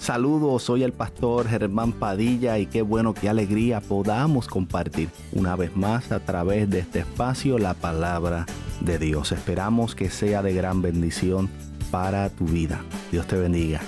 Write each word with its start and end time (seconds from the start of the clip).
Saludos, 0.00 0.62
soy 0.62 0.82
el 0.82 0.94
pastor 0.94 1.46
Germán 1.46 1.92
Padilla 1.92 2.56
y 2.56 2.64
qué 2.64 2.80
bueno, 2.80 3.12
qué 3.12 3.28
alegría 3.28 3.82
podamos 3.82 4.48
compartir 4.48 5.10
una 5.32 5.56
vez 5.56 5.76
más 5.76 6.10
a 6.10 6.20
través 6.20 6.70
de 6.70 6.78
este 6.78 7.00
espacio 7.00 7.58
la 7.58 7.74
palabra 7.74 8.46
de 8.80 8.98
Dios. 8.98 9.30
Esperamos 9.30 9.94
que 9.94 10.08
sea 10.08 10.40
de 10.40 10.54
gran 10.54 10.80
bendición 10.80 11.50
para 11.90 12.30
tu 12.30 12.46
vida. 12.46 12.82
Dios 13.12 13.26
te 13.26 13.36
bendiga. 13.36 13.82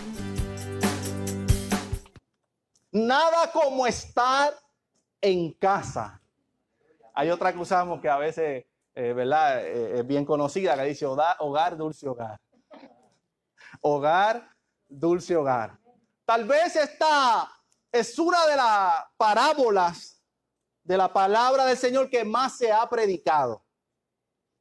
Nada 2.92 3.50
como 3.50 3.86
estar 3.86 4.52
en 5.18 5.54
casa. 5.54 6.20
Hay 7.14 7.30
otra 7.30 7.54
que 7.54 7.58
usamos 7.58 8.02
que 8.02 8.10
a 8.10 8.18
veces, 8.18 8.66
eh, 8.94 9.12
¿verdad? 9.14 9.66
Eh, 9.66 10.00
es 10.00 10.06
bien 10.06 10.26
conocida, 10.26 10.76
que 10.76 10.84
dice 10.84 11.06
hogar, 11.06 11.78
dulce 11.78 12.06
hogar. 12.06 12.38
Hogar, 13.80 14.46
dulce 14.90 15.34
hogar. 15.34 15.81
Tal 16.32 16.46
vez 16.46 16.74
esta 16.76 17.46
es 17.92 18.18
una 18.18 18.46
de 18.46 18.56
las 18.56 19.04
parábolas 19.18 20.18
de 20.82 20.96
la 20.96 21.12
palabra 21.12 21.66
del 21.66 21.76
Señor 21.76 22.08
que 22.08 22.24
más 22.24 22.56
se 22.56 22.72
ha 22.72 22.88
predicado. 22.88 23.62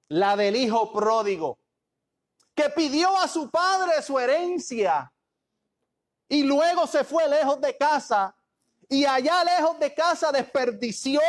La 0.10 0.36
del 0.36 0.58
hijo 0.58 0.92
pródigo, 0.92 1.60
que 2.54 2.70
pidió 2.72 3.18
a 3.18 3.26
su 3.30 3.50
padre 3.50 4.02
su 4.02 4.20
herencia 4.20 5.14
y 6.28 6.44
luego 6.44 6.88
se 6.88 7.06
fue 7.06 7.30
lejos 7.30 7.62
de 7.62 7.78
casa 7.78 8.36
y 8.90 9.06
allá 9.06 9.42
lejos 9.46 9.80
de 9.80 9.94
casa 9.94 10.30
desperdició 10.30 11.22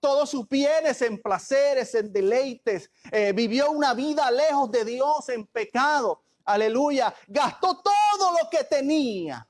todos 0.00 0.30
sus 0.30 0.48
bienes 0.48 1.02
en 1.02 1.20
placeres, 1.20 1.94
en 1.94 2.10
deleites, 2.10 2.90
eh, 3.12 3.34
vivió 3.34 3.70
una 3.70 3.92
vida 3.92 4.30
lejos 4.30 4.70
de 4.70 4.82
Dios 4.82 5.28
en 5.28 5.46
pecado. 5.46 6.22
Aleluya. 6.46 7.14
Gastó 7.26 7.82
todo 7.82 8.32
lo 8.42 8.48
que 8.48 8.64
tenía 8.64 9.46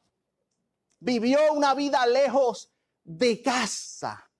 vivió 1.00 1.52
una 1.52 1.74
vida 1.74 2.06
lejos 2.06 2.70
de 3.02 3.42
casa. 3.42 4.30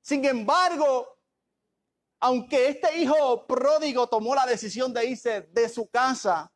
Sin 0.00 0.24
embargo, 0.24 1.18
aunque 2.20 2.68
este 2.68 2.98
hijo 2.98 3.46
pródigo 3.46 4.06
tomó 4.06 4.34
la 4.34 4.46
decisión 4.46 4.92
de 4.92 5.06
irse 5.06 5.42
de 5.52 5.68
su 5.68 5.88
casa 5.88 6.50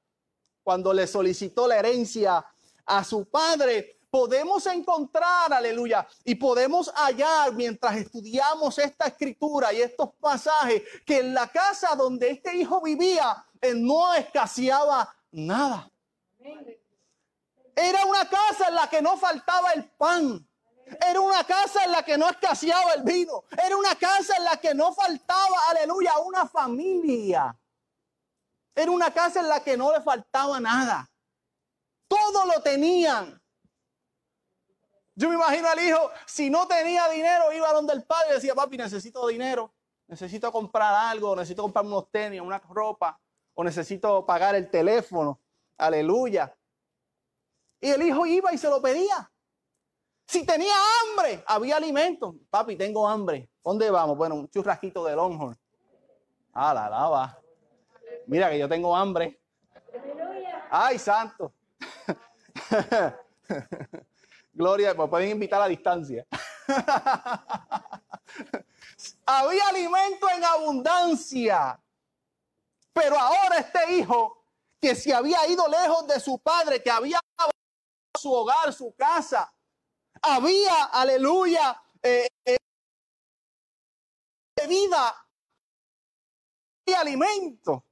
cuando 0.62 0.92
le 0.92 1.06
solicitó 1.06 1.66
la 1.66 1.78
herencia 1.78 2.44
a 2.86 3.04
su 3.04 3.28
padre, 3.28 4.00
podemos 4.10 4.66
encontrar, 4.66 5.52
aleluya, 5.52 6.06
y 6.24 6.34
podemos 6.34 6.92
hallar 6.94 7.52
mientras 7.54 7.96
estudiamos 7.96 8.78
esta 8.78 9.06
escritura 9.06 9.72
y 9.72 9.80
estos 9.80 10.10
pasajes, 10.20 10.82
que 11.06 11.20
en 11.20 11.34
la 11.34 11.48
casa 11.48 11.94
donde 11.94 12.30
este 12.30 12.54
hijo 12.56 12.80
vivía, 12.82 13.44
él 13.60 13.84
no 13.84 14.12
escaseaba 14.14 15.14
nada. 15.30 15.90
Era 17.80 18.04
una 18.04 18.28
casa 18.28 18.68
en 18.68 18.74
la 18.74 18.88
que 18.88 19.00
no 19.00 19.16
faltaba 19.16 19.72
el 19.72 19.90
pan. 19.92 20.46
Era 21.08 21.20
una 21.20 21.44
casa 21.44 21.84
en 21.84 21.92
la 21.92 22.02
que 22.02 22.18
no 22.18 22.28
escaseaba 22.28 22.92
el 22.92 23.02
vino. 23.02 23.44
Era 23.52 23.76
una 23.76 23.94
casa 23.94 24.36
en 24.36 24.44
la 24.44 24.56
que 24.58 24.74
no 24.74 24.92
faltaba, 24.92 25.56
aleluya, 25.70 26.18
una 26.18 26.46
familia. 26.46 27.56
Era 28.74 28.90
una 28.90 29.10
casa 29.12 29.40
en 29.40 29.48
la 29.48 29.62
que 29.62 29.76
no 29.76 29.92
le 29.92 30.02
faltaba 30.02 30.60
nada. 30.60 31.10
Todo 32.06 32.44
lo 32.44 32.60
tenían. 32.60 33.40
Yo 35.14 35.28
me 35.28 35.36
imagino 35.36 35.68
al 35.68 35.78
hijo, 35.80 36.10
si 36.26 36.50
no 36.50 36.66
tenía 36.66 37.08
dinero, 37.08 37.52
iba 37.52 37.72
donde 37.72 37.92
el 37.94 38.04
padre 38.04 38.30
y 38.30 38.34
decía, 38.34 38.54
papi, 38.54 38.76
necesito 38.76 39.26
dinero. 39.26 39.72
Necesito 40.06 40.50
comprar 40.50 40.92
algo, 40.92 41.36
necesito 41.36 41.62
comprar 41.62 41.84
unos 41.84 42.10
tenis, 42.10 42.40
una 42.40 42.58
ropa, 42.58 43.18
o 43.54 43.62
necesito 43.62 44.26
pagar 44.26 44.54
el 44.54 44.68
teléfono. 44.68 45.40
Aleluya. 45.78 46.54
Y 47.80 47.90
el 47.90 48.02
hijo 48.02 48.26
iba 48.26 48.52
y 48.52 48.58
se 48.58 48.68
lo 48.68 48.82
pedía. 48.82 49.30
Si 50.26 50.44
tenía 50.44 50.74
hambre, 51.02 51.42
había 51.46 51.76
alimento. 51.76 52.34
Papi, 52.50 52.76
tengo 52.76 53.08
hambre. 53.08 53.48
¿Dónde 53.64 53.90
vamos? 53.90 54.16
Bueno, 54.16 54.36
un 54.36 54.48
churrasquito 54.48 55.04
de 55.04 55.16
Longhorn. 55.16 55.56
Ah, 56.52 56.74
la 56.74 56.88
lava. 56.88 57.38
Mira 58.26 58.50
que 58.50 58.58
yo 58.58 58.68
tengo 58.68 58.94
hambre. 58.94 59.40
Ay, 60.70 60.98
santo. 60.98 61.52
Gloria, 64.52 64.94
me 64.94 65.08
pueden 65.08 65.30
invitar 65.30 65.62
a 65.62 65.68
distancia. 65.68 66.26
Había 69.26 69.68
alimento 69.68 70.28
en 70.28 70.44
abundancia. 70.44 71.80
Pero 72.92 73.18
ahora 73.18 73.58
este 73.58 73.96
hijo, 73.96 74.44
que 74.80 74.94
se 74.94 75.14
había 75.14 75.46
ido 75.48 75.66
lejos 75.68 76.06
de 76.06 76.20
su 76.20 76.38
padre, 76.38 76.82
que 76.82 76.90
había 76.90 77.20
su 78.18 78.32
hogar, 78.32 78.72
su 78.72 78.94
casa. 78.94 79.52
Había, 80.22 80.84
aleluya, 80.84 81.80
eh, 82.02 82.28
eh, 82.44 82.56
vida 84.68 85.26
y 86.84 86.92
alimento, 86.92 87.84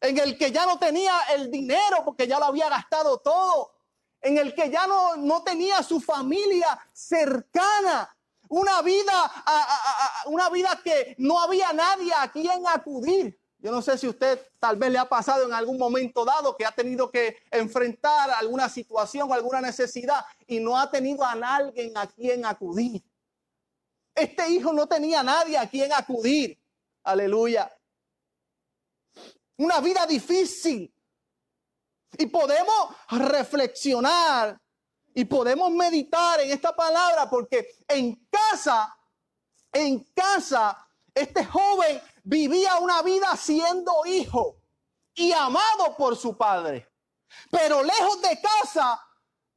en 0.00 0.18
el 0.18 0.36
que 0.36 0.50
ya 0.50 0.66
no 0.66 0.78
tenía 0.78 1.18
el 1.30 1.50
dinero 1.50 2.04
porque 2.04 2.26
ya 2.26 2.38
lo 2.38 2.46
había 2.46 2.68
gastado 2.68 3.18
todo, 3.18 3.72
en 4.20 4.36
el 4.38 4.54
que 4.54 4.70
ya 4.70 4.86
no, 4.86 5.16
no 5.16 5.42
tenía 5.42 5.82
su 5.82 6.00
familia 6.00 6.78
cercana, 6.92 8.14
una 8.48 8.82
vida, 8.82 10.24
una 10.26 10.50
vida 10.50 10.80
que 10.84 11.14
no 11.18 11.40
había 11.40 11.72
nadie 11.72 12.12
a 12.14 12.30
quien 12.30 12.66
acudir. 12.66 13.40
Yo 13.58 13.70
no 13.70 13.80
sé 13.80 13.96
si 13.96 14.06
usted 14.06 14.40
tal 14.58 14.76
vez 14.76 14.90
le 14.90 14.98
ha 14.98 15.08
pasado 15.08 15.44
en 15.44 15.52
algún 15.52 15.78
momento 15.78 16.24
dado 16.24 16.56
que 16.56 16.66
ha 16.66 16.72
tenido 16.72 17.10
que 17.10 17.38
enfrentar 17.50 18.30
alguna 18.30 18.68
situación 18.68 19.30
o 19.30 19.34
alguna 19.34 19.60
necesidad 19.60 20.24
y 20.46 20.60
no 20.60 20.78
ha 20.78 20.90
tenido 20.90 21.24
a 21.24 21.32
alguien 21.32 21.96
a 21.96 22.06
quien 22.06 22.44
acudir. 22.44 23.02
Este 24.14 24.48
hijo 24.50 24.72
no 24.72 24.86
tenía 24.86 25.20
a 25.20 25.24
nadie 25.24 25.58
a 25.58 25.68
quien 25.68 25.92
acudir. 25.92 26.58
Aleluya. 27.04 27.70
Una 29.58 29.80
vida 29.80 30.06
difícil. 30.06 30.92
Y 32.18 32.26
podemos 32.26 32.94
reflexionar 33.10 34.58
y 35.14 35.24
podemos 35.24 35.70
meditar 35.70 36.40
en 36.40 36.50
esta 36.50 36.74
palabra 36.74 37.28
porque 37.28 37.68
en 37.88 38.26
casa, 38.30 38.96
en 39.72 40.00
casa, 40.14 40.86
este 41.14 41.44
joven 41.44 42.00
vivía 42.26 42.78
una 42.78 43.02
vida 43.02 43.36
siendo 43.36 44.04
hijo 44.04 44.60
y 45.14 45.32
amado 45.32 45.96
por 45.96 46.16
su 46.16 46.36
padre. 46.36 46.92
Pero 47.50 47.82
lejos 47.82 48.20
de 48.20 48.40
casa 48.40 49.00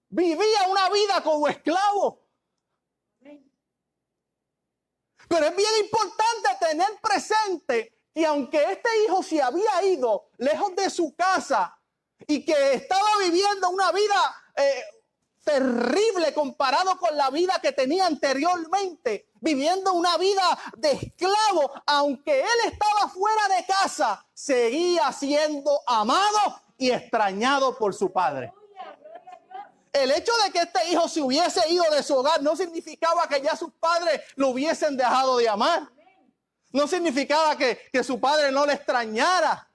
vivía 0.09 0.67
una 0.69 0.89
vida 0.89 1.23
como 1.23 1.47
esclavo. 1.47 2.27
Pero 5.27 5.45
es 5.45 5.55
bien 5.55 5.71
importante 5.81 6.49
tener 6.59 6.99
presente 7.01 8.03
que 8.13 8.25
aunque 8.25 8.63
este 8.71 8.89
hijo 9.03 9.21
se 9.21 9.41
había 9.41 9.83
ido 9.83 10.29
lejos 10.37 10.75
de 10.75 10.89
su 10.89 11.15
casa 11.15 11.75
y 12.27 12.43
que 12.45 12.73
estaba 12.73 13.09
viviendo 13.23 13.69
una 13.69 13.91
vida 13.91 14.43
eh, 14.55 14.83
terrible 15.49 16.31
comparado 16.33 16.97
con 16.97 17.17
la 17.17 17.31
vida 17.31 17.59
que 17.61 17.71
tenía 17.71 18.05
anteriormente, 18.05 19.29
viviendo 19.41 19.93
una 19.93 20.15
vida 20.17 20.43
de 20.77 20.91
esclavo, 20.91 21.71
aunque 21.87 22.41
él 22.41 22.59
estaba 22.71 23.09
fuera 23.09 23.47
de 23.55 23.65
casa, 23.65 24.23
seguía 24.31 25.11
siendo 25.11 25.81
amado 25.87 26.61
y 26.77 26.91
extrañado 26.91 27.75
por 27.75 27.95
su 27.95 28.11
padre. 28.11 28.53
El 29.91 30.11
hecho 30.11 30.31
de 30.45 30.51
que 30.51 30.59
este 30.59 30.91
hijo 30.91 31.07
se 31.07 31.19
hubiese 31.19 31.67
ido 31.67 31.83
de 31.89 32.03
su 32.03 32.15
hogar 32.15 32.43
no 32.43 32.55
significaba 32.55 33.27
que 33.27 33.41
ya 33.41 33.55
sus 33.55 33.71
padres 33.73 34.21
lo 34.35 34.49
hubiesen 34.49 34.95
dejado 34.95 35.37
de 35.37 35.49
amar. 35.49 35.89
No 36.71 36.87
significaba 36.87 37.57
que, 37.57 37.89
que 37.91 38.03
su 38.03 38.19
padre 38.19 38.51
no 38.51 38.67
le 38.67 38.73
extrañara. 38.73 39.67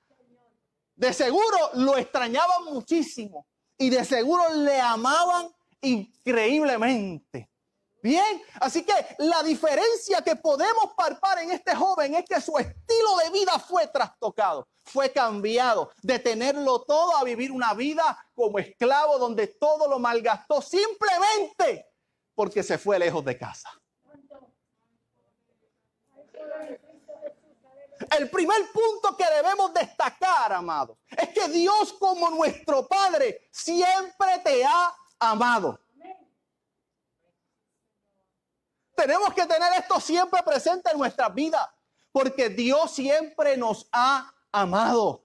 De 0.94 1.12
seguro 1.12 1.70
lo 1.74 1.98
extrañaban 1.98 2.64
muchísimo 2.66 3.44
y 3.76 3.90
de 3.90 4.04
seguro 4.04 4.54
le 4.54 4.80
amaban 4.80 5.53
increíblemente. 5.84 7.50
Bien, 8.02 8.42
así 8.60 8.84
que 8.84 8.92
la 9.18 9.42
diferencia 9.42 10.20
que 10.20 10.36
podemos 10.36 10.92
palpar 10.94 11.38
en 11.38 11.52
este 11.52 11.74
joven 11.74 12.14
es 12.14 12.26
que 12.26 12.38
su 12.38 12.58
estilo 12.58 13.16
de 13.24 13.30
vida 13.30 13.58
fue 13.58 13.86
trastocado, 13.86 14.68
fue 14.84 15.10
cambiado 15.10 15.90
de 16.02 16.18
tenerlo 16.18 16.82
todo 16.82 17.16
a 17.16 17.24
vivir 17.24 17.50
una 17.50 17.72
vida 17.72 18.18
como 18.34 18.58
esclavo 18.58 19.18
donde 19.18 19.46
todo 19.46 19.88
lo 19.88 19.98
malgastó 19.98 20.60
simplemente 20.60 21.86
porque 22.34 22.62
se 22.62 22.76
fue 22.76 22.98
lejos 22.98 23.24
de 23.24 23.38
casa. 23.38 23.70
El 28.18 28.28
primer 28.28 28.70
punto 28.72 29.16
que 29.16 29.24
debemos 29.24 29.72
destacar, 29.72 30.52
amado, 30.52 30.98
es 31.16 31.28
que 31.30 31.48
Dios 31.48 31.94
como 31.94 32.28
nuestro 32.30 32.86
Padre 32.86 33.48
siempre 33.50 34.40
te 34.44 34.64
ha 34.64 34.94
amado. 35.30 35.78
Tenemos 38.94 39.34
que 39.34 39.46
tener 39.46 39.72
esto 39.78 40.00
siempre 40.00 40.42
presente 40.42 40.90
en 40.92 40.98
nuestra 40.98 41.28
vida, 41.28 41.74
porque 42.12 42.48
Dios 42.48 42.92
siempre 42.92 43.56
nos 43.56 43.88
ha 43.92 44.32
amado. 44.52 45.24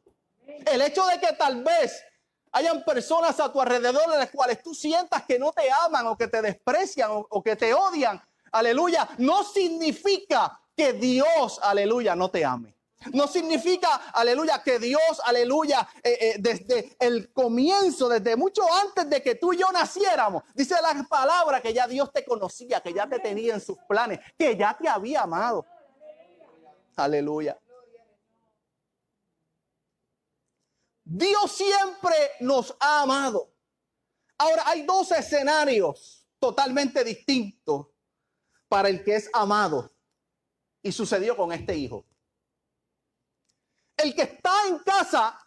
El 0.65 0.81
hecho 0.81 1.05
de 1.05 1.19
que 1.19 1.33
tal 1.33 1.63
vez 1.63 2.03
hayan 2.51 2.83
personas 2.83 3.39
a 3.39 3.51
tu 3.51 3.61
alrededor 3.61 4.09
de 4.09 4.17
las 4.17 4.31
cuales 4.31 4.63
tú 4.63 4.73
sientas 4.73 5.23
que 5.23 5.37
no 5.37 5.51
te 5.51 5.69
aman 5.71 6.07
o 6.07 6.17
que 6.17 6.27
te 6.27 6.41
desprecian 6.41 7.11
o, 7.11 7.43
que 7.43 7.55
te 7.55 7.73
odian, 7.73 8.21
aleluya, 8.51 9.07
no 9.19 9.43
significa 9.43 10.59
que 10.75 10.93
Dios, 10.93 11.59
aleluya, 11.61 12.15
no 12.15 12.31
te 12.31 12.43
ame. 12.43 12.75
No 13.13 13.27
significa, 13.27 14.11
aleluya, 14.13 14.61
que 14.61 14.77
Dios, 14.77 15.21
aleluya, 15.23 15.87
eh, 16.03 16.17
eh, 16.19 16.35
desde 16.37 16.97
el 16.99 17.31
comienzo, 17.31 18.09
desde 18.09 18.35
mucho 18.35 18.61
antes 18.85 19.09
de 19.09 19.23
que 19.23 19.35
tú 19.35 19.53
y 19.53 19.57
yo 19.57 19.71
naciéramos, 19.71 20.43
dice 20.53 20.75
la 20.81 21.05
palabra 21.07 21.61
que 21.61 21.73
ya 21.73 21.87
Dios 21.87 22.11
te 22.11 22.25
conocía, 22.25 22.81
que 22.81 22.93
ya 22.93 23.07
te 23.07 23.19
tenía 23.19 23.53
en 23.53 23.61
sus 23.61 23.77
planes, 23.87 24.19
que 24.37 24.55
ya 24.57 24.77
te 24.77 24.89
había 24.89 25.21
amado. 25.21 25.65
Aleluya. 26.97 27.57
Dios 31.05 31.51
siempre 31.51 32.15
nos 32.41 32.75
ha 32.81 33.01
amado. 33.01 33.49
Ahora 34.37 34.63
hay 34.65 34.83
dos 34.83 35.11
escenarios 35.11 36.27
totalmente 36.37 37.03
distintos 37.03 37.87
para 38.67 38.89
el 38.89 39.03
que 39.03 39.15
es 39.15 39.29
amado. 39.33 39.89
Y 40.81 40.91
sucedió 40.91 41.35
con 41.35 41.51
este 41.51 41.75
hijo. 41.75 42.05
El 44.03 44.15
que 44.15 44.23
está 44.23 44.53
en 44.67 44.79
casa, 44.79 45.39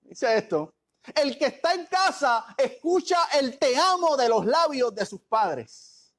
dice 0.00 0.38
esto, 0.38 0.74
el 1.14 1.38
que 1.38 1.46
está 1.46 1.74
en 1.74 1.86
casa 1.86 2.54
escucha 2.56 3.18
el 3.38 3.58
te 3.58 3.76
amo 3.76 4.16
de 4.16 4.28
los 4.28 4.44
labios 4.46 4.94
de 4.94 5.06
sus 5.06 5.20
padres. 5.22 6.14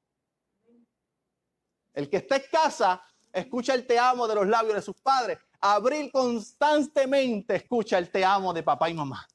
El 1.92 2.08
que 2.08 2.18
está 2.18 2.36
en 2.36 2.44
casa 2.50 3.02
escucha 3.32 3.74
el 3.74 3.86
te 3.86 3.98
amo 3.98 4.26
de 4.26 4.34
los 4.34 4.46
labios 4.46 4.74
de 4.74 4.82
sus 4.82 4.96
padres. 5.00 5.38
Abril 5.60 6.10
constantemente 6.10 7.56
escucha 7.56 7.98
el 7.98 8.10
te 8.10 8.24
amo 8.24 8.52
de 8.52 8.62
papá 8.62 8.90
y 8.90 8.94
mamá. 8.94 9.26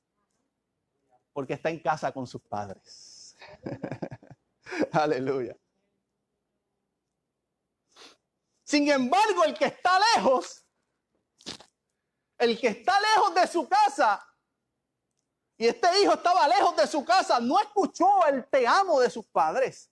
Porque 1.33 1.53
está 1.53 1.69
en 1.69 1.79
casa 1.79 2.11
con 2.11 2.27
sus 2.27 2.41
padres. 2.41 3.35
Aleluya. 4.91 5.55
Sin 8.63 8.89
embargo, 8.89 9.45
el 9.45 9.53
que 9.53 9.65
está 9.65 9.97
lejos, 10.15 10.66
el 12.37 12.59
que 12.59 12.67
está 12.67 12.99
lejos 12.99 13.35
de 13.35 13.47
su 13.47 13.67
casa, 13.67 14.23
y 15.57 15.67
este 15.67 16.01
hijo 16.01 16.13
estaba 16.13 16.47
lejos 16.47 16.75
de 16.75 16.85
su 16.85 17.03
casa, 17.03 17.39
no 17.39 17.59
escuchó 17.59 18.25
el 18.27 18.47
te 18.47 18.67
amo 18.67 18.99
de 18.99 19.09
sus 19.09 19.25
padres, 19.25 19.89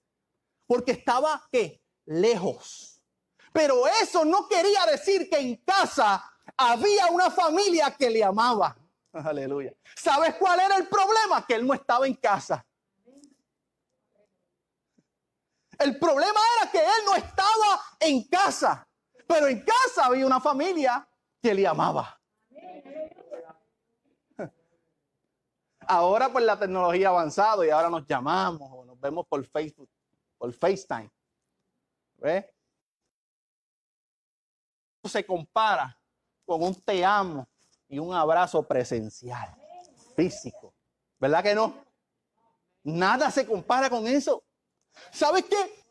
porque 0.67 0.91
estaba 0.91 1.43
¿qué? 1.51 1.81
lejos. 2.05 3.01
Pero 3.51 3.87
eso 3.87 4.25
no 4.25 4.47
quería 4.47 4.85
decir 4.85 5.29
que 5.29 5.39
en 5.39 5.55
casa 5.57 6.23
había 6.57 7.07
una 7.07 7.31
familia 7.31 7.95
que 7.97 8.09
le 8.09 8.23
amaba. 8.23 8.77
Aleluya. 9.13 9.73
¿Sabes 9.95 10.35
cuál 10.35 10.59
era 10.59 10.75
el 10.75 10.87
problema? 10.87 11.45
Que 11.45 11.55
él 11.55 11.65
no 11.65 11.73
estaba 11.73 12.05
en 12.05 12.15
casa. 12.15 12.65
El 15.79 15.97
problema 15.97 16.39
era 16.59 16.71
que 16.71 16.79
él 16.79 17.05
no 17.05 17.15
estaba 17.15 17.81
en 17.99 18.27
casa. 18.27 18.87
Pero 19.27 19.47
en 19.47 19.63
casa 19.63 20.05
había 20.05 20.25
una 20.25 20.39
familia 20.39 21.07
que 21.41 21.53
le 21.53 21.65
amaba. 21.65 22.19
Ahora 25.87 26.29
pues 26.31 26.43
la 26.43 26.57
tecnología 26.57 27.07
ha 27.07 27.11
avanzado 27.11 27.63
y 27.63 27.69
ahora 27.69 27.89
nos 27.89 28.07
llamamos 28.07 28.69
o 28.71 28.85
nos 28.85 28.99
vemos 28.99 29.25
por 29.27 29.45
Facebook, 29.45 29.89
por 30.37 30.51
FaceTime. 30.51 31.11
¿Ves? 32.17 32.45
se 35.09 35.25
compara 35.25 35.97
con 36.45 36.63
un 36.63 36.75
te 36.81 37.03
amo 37.03 37.47
y 37.87 37.99
un 37.99 38.13
abrazo 38.13 38.63
presencial, 38.63 39.55
físico. 40.15 40.73
¿Verdad 41.19 41.43
que 41.43 41.55
no? 41.55 41.75
Nada 42.83 43.31
se 43.31 43.45
compara 43.45 43.89
con 43.89 44.07
eso. 44.07 44.43
¿Sabes 45.11 45.45
qué? 45.45 45.83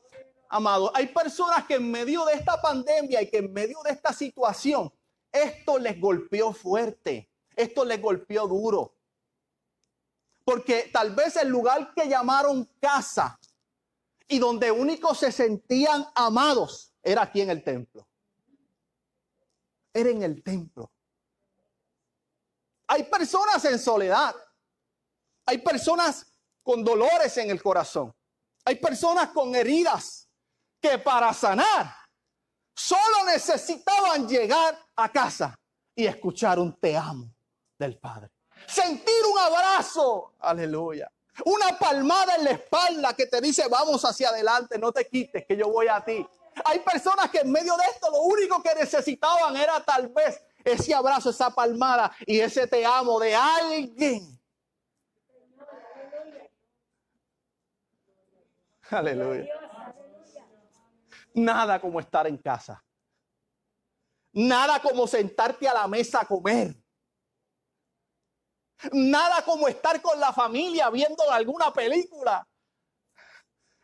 Amado, 0.48 0.90
hay 0.94 1.06
personas 1.08 1.64
que 1.64 1.74
en 1.74 1.90
medio 1.90 2.24
de 2.24 2.34
esta 2.34 2.60
pandemia 2.60 3.22
y 3.22 3.30
que 3.30 3.38
en 3.38 3.52
medio 3.52 3.82
de 3.82 3.90
esta 3.90 4.12
situación, 4.12 4.92
esto 5.34 5.78
les 5.78 6.00
golpeó 6.00 6.52
fuerte, 6.52 7.30
esto 7.54 7.84
les 7.84 8.00
golpeó 8.00 8.46
duro. 8.46 8.94
Porque 10.44 10.90
tal 10.92 11.14
vez 11.14 11.36
el 11.36 11.48
lugar 11.48 11.92
que 11.94 12.08
llamaron 12.08 12.70
casa 12.80 13.38
y 14.28 14.38
donde 14.38 14.70
únicos 14.70 15.18
se 15.18 15.32
sentían 15.32 16.06
amados 16.14 16.94
era 17.02 17.22
aquí 17.22 17.40
en 17.40 17.50
el 17.50 17.62
templo 17.62 18.06
era 19.94 20.10
en 20.10 20.22
el 20.22 20.42
templo. 20.42 20.90
Hay 22.88 23.04
personas 23.04 23.64
en 23.64 23.78
soledad. 23.78 24.34
Hay 25.46 25.58
personas 25.58 26.26
con 26.62 26.84
dolores 26.84 27.36
en 27.38 27.50
el 27.50 27.62
corazón. 27.62 28.12
Hay 28.64 28.76
personas 28.76 29.28
con 29.28 29.54
heridas 29.54 30.28
que 30.80 30.98
para 30.98 31.32
sanar 31.32 31.94
solo 32.74 33.24
necesitaban 33.26 34.28
llegar 34.28 34.78
a 34.96 35.08
casa 35.10 35.58
y 35.94 36.06
escuchar 36.06 36.58
un 36.58 36.78
te 36.78 36.96
amo 36.96 37.32
del 37.78 37.98
Padre. 37.98 38.30
Sentir 38.66 39.22
un 39.32 39.38
abrazo, 39.38 40.34
aleluya. 40.40 41.10
Una 41.44 41.76
palmada 41.78 42.36
en 42.36 42.44
la 42.44 42.50
espalda 42.52 43.14
que 43.14 43.26
te 43.26 43.40
dice, 43.40 43.66
vamos 43.68 44.04
hacia 44.04 44.28
adelante, 44.28 44.78
no 44.78 44.92
te 44.92 45.06
quites, 45.08 45.44
que 45.46 45.56
yo 45.56 45.68
voy 45.68 45.88
a 45.88 46.04
ti. 46.04 46.26
Hay 46.64 46.78
personas 46.80 47.30
que 47.30 47.38
en 47.38 47.50
medio 47.50 47.76
de 47.76 47.84
esto 47.92 48.10
lo 48.10 48.20
único 48.22 48.62
que 48.62 48.74
necesitaban 48.74 49.56
era 49.56 49.84
tal 49.84 50.08
vez 50.08 50.40
ese 50.64 50.94
abrazo, 50.94 51.30
esa 51.30 51.50
palmada 51.50 52.12
y 52.24 52.38
ese 52.38 52.66
te 52.66 52.86
amo 52.86 53.18
de 53.18 53.34
alguien. 53.34 54.40
Aleluya. 58.90 59.46
Nada 61.34 61.80
como 61.80 62.00
estar 62.00 62.26
en 62.26 62.38
casa. 62.38 62.82
Nada 64.32 64.80
como 64.80 65.06
sentarte 65.06 65.68
a 65.68 65.74
la 65.74 65.86
mesa 65.86 66.22
a 66.22 66.26
comer. 66.26 66.74
Nada 68.92 69.44
como 69.44 69.68
estar 69.68 70.00
con 70.02 70.18
la 70.18 70.32
familia 70.32 70.90
viendo 70.90 71.30
alguna 71.30 71.72
película 71.72 72.46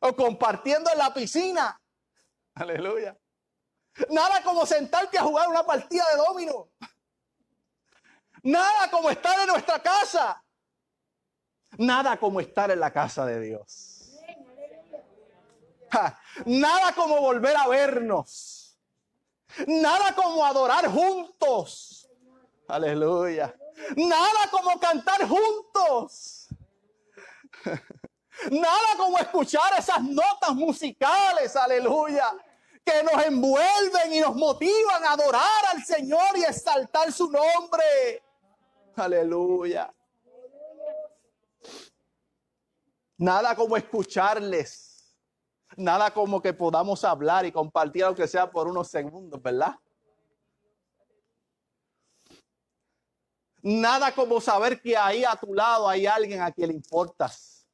o 0.00 0.14
compartiendo 0.14 0.90
en 0.90 0.98
la 0.98 1.14
piscina. 1.14 1.80
Aleluya. 2.54 3.16
Nada 4.08 4.42
como 4.42 4.66
sentarte 4.66 5.18
a 5.18 5.22
jugar 5.22 5.48
una 5.48 5.64
partida 5.64 6.04
de 6.10 6.16
domino. 6.16 6.70
Nada 8.42 8.90
como 8.90 9.10
estar 9.10 9.38
en 9.40 9.46
nuestra 9.46 9.80
casa. 9.80 10.42
Nada 11.78 12.16
como 12.18 12.40
estar 12.40 12.70
en 12.70 12.80
la 12.80 12.92
casa 12.92 13.24
de 13.26 13.40
Dios. 13.40 13.99
Nada 16.46 16.92
como 16.94 17.20
volver 17.20 17.56
a 17.56 17.68
vernos. 17.68 18.78
Nada 19.66 20.14
como 20.14 20.44
adorar 20.44 20.88
juntos. 20.88 22.08
Aleluya. 22.68 23.54
Nada 23.96 24.50
como 24.50 24.78
cantar 24.78 25.26
juntos. 25.26 26.48
Nada 28.50 28.96
como 28.96 29.18
escuchar 29.18 29.78
esas 29.78 30.02
notas 30.02 30.54
musicales, 30.54 31.54
aleluya, 31.56 32.32
que 32.82 33.02
nos 33.02 33.22
envuelven 33.24 34.12
y 34.12 34.20
nos 34.20 34.34
motivan 34.34 35.04
a 35.04 35.12
adorar 35.12 35.66
al 35.72 35.84
Señor 35.84 36.36
y 36.36 36.44
exaltar 36.44 37.12
su 37.12 37.30
nombre. 37.30 38.22
Aleluya. 38.96 39.92
Nada 43.18 43.54
como 43.54 43.76
escucharles. 43.76 44.89
Nada 45.76 46.10
como 46.12 46.42
que 46.42 46.52
podamos 46.52 47.04
hablar 47.04 47.46
y 47.46 47.52
compartir 47.52 48.04
aunque 48.04 48.26
sea 48.26 48.50
por 48.50 48.66
unos 48.66 48.88
segundos, 48.88 49.40
¿verdad? 49.40 49.76
Nada 53.62 54.12
como 54.14 54.40
saber 54.40 54.80
que 54.80 54.96
ahí 54.96 55.24
a 55.24 55.36
tu 55.36 55.54
lado 55.54 55.88
hay 55.88 56.06
alguien 56.06 56.40
a 56.40 56.50
quien 56.50 56.68
le 56.68 56.74
importas. 56.74 57.66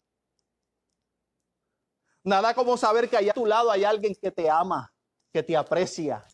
Nada 2.25 2.53
como 2.55 2.77
saber 2.77 3.09
que 3.09 3.17
allá 3.17 3.31
a 3.31 3.35
tu 3.35 3.47
lado 3.47 3.71
hay 3.71 3.85
alguien 3.85 4.13
que 4.21 4.33
te 4.33 4.51
ama, 4.51 4.93
que 5.33 5.45
te 5.45 5.57
aprecia, 5.57 6.27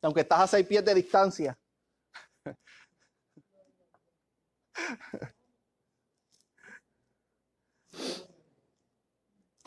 aunque 0.00 0.20
estás 0.20 0.40
a 0.40 0.46
seis 0.46 0.64
pies 0.64 0.84
de 0.84 0.94
distancia. 0.94 1.58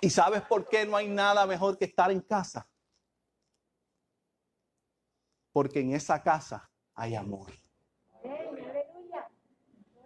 ¿Y 0.06 0.12
sabes 0.12 0.44
por 0.44 0.70
qué 0.70 0.86
no 0.86 0.96
hay 0.96 1.08
nada 1.08 1.48
mejor 1.48 1.80
que 1.80 1.86
estar 1.86 2.12
en 2.12 2.22
casa? 2.22 2.68
Porque 5.52 5.80
en 5.80 5.96
esa 5.96 6.22
casa 6.22 6.70
hay 6.94 7.16
amor. 7.16 7.52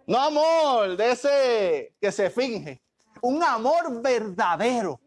No 0.06 0.18
amor 0.18 0.96
de 0.96 1.10
ese 1.10 1.96
que 2.00 2.10
se 2.10 2.30
finge, 2.30 2.80
un 3.20 3.42
amor 3.42 4.00
verdadero. 4.00 4.98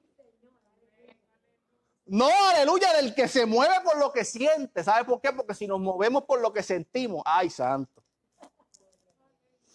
No, 2.06 2.30
aleluya, 2.52 2.94
del 2.94 3.16
que 3.16 3.28
se 3.28 3.48
mueve 3.48 3.74
por 3.84 3.98
lo 3.98 4.12
que 4.12 4.24
siente. 4.24 4.84
¿Sabe 4.84 5.06
por 5.06 5.20
qué? 5.20 5.32
Porque 5.34 5.56
si 5.56 5.66
nos 5.66 5.80
movemos 5.80 6.26
por 6.26 6.40
lo 6.40 6.54
que 6.54 6.62
sentimos, 6.62 7.24
ay, 7.26 7.50
santo. 7.50 8.03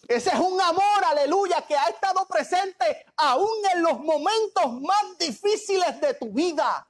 Ese 0.09 0.31
es 0.31 0.39
un 0.39 0.59
amor, 0.59 1.05
aleluya, 1.05 1.61
que 1.67 1.77
ha 1.77 1.87
estado 1.87 2.25
presente 2.27 3.05
aún 3.15 3.63
en 3.75 3.83
los 3.83 3.99
momentos 3.99 4.81
más 4.81 5.15
difíciles 5.19 6.01
de 6.01 6.15
tu 6.15 6.31
vida. 6.31 6.89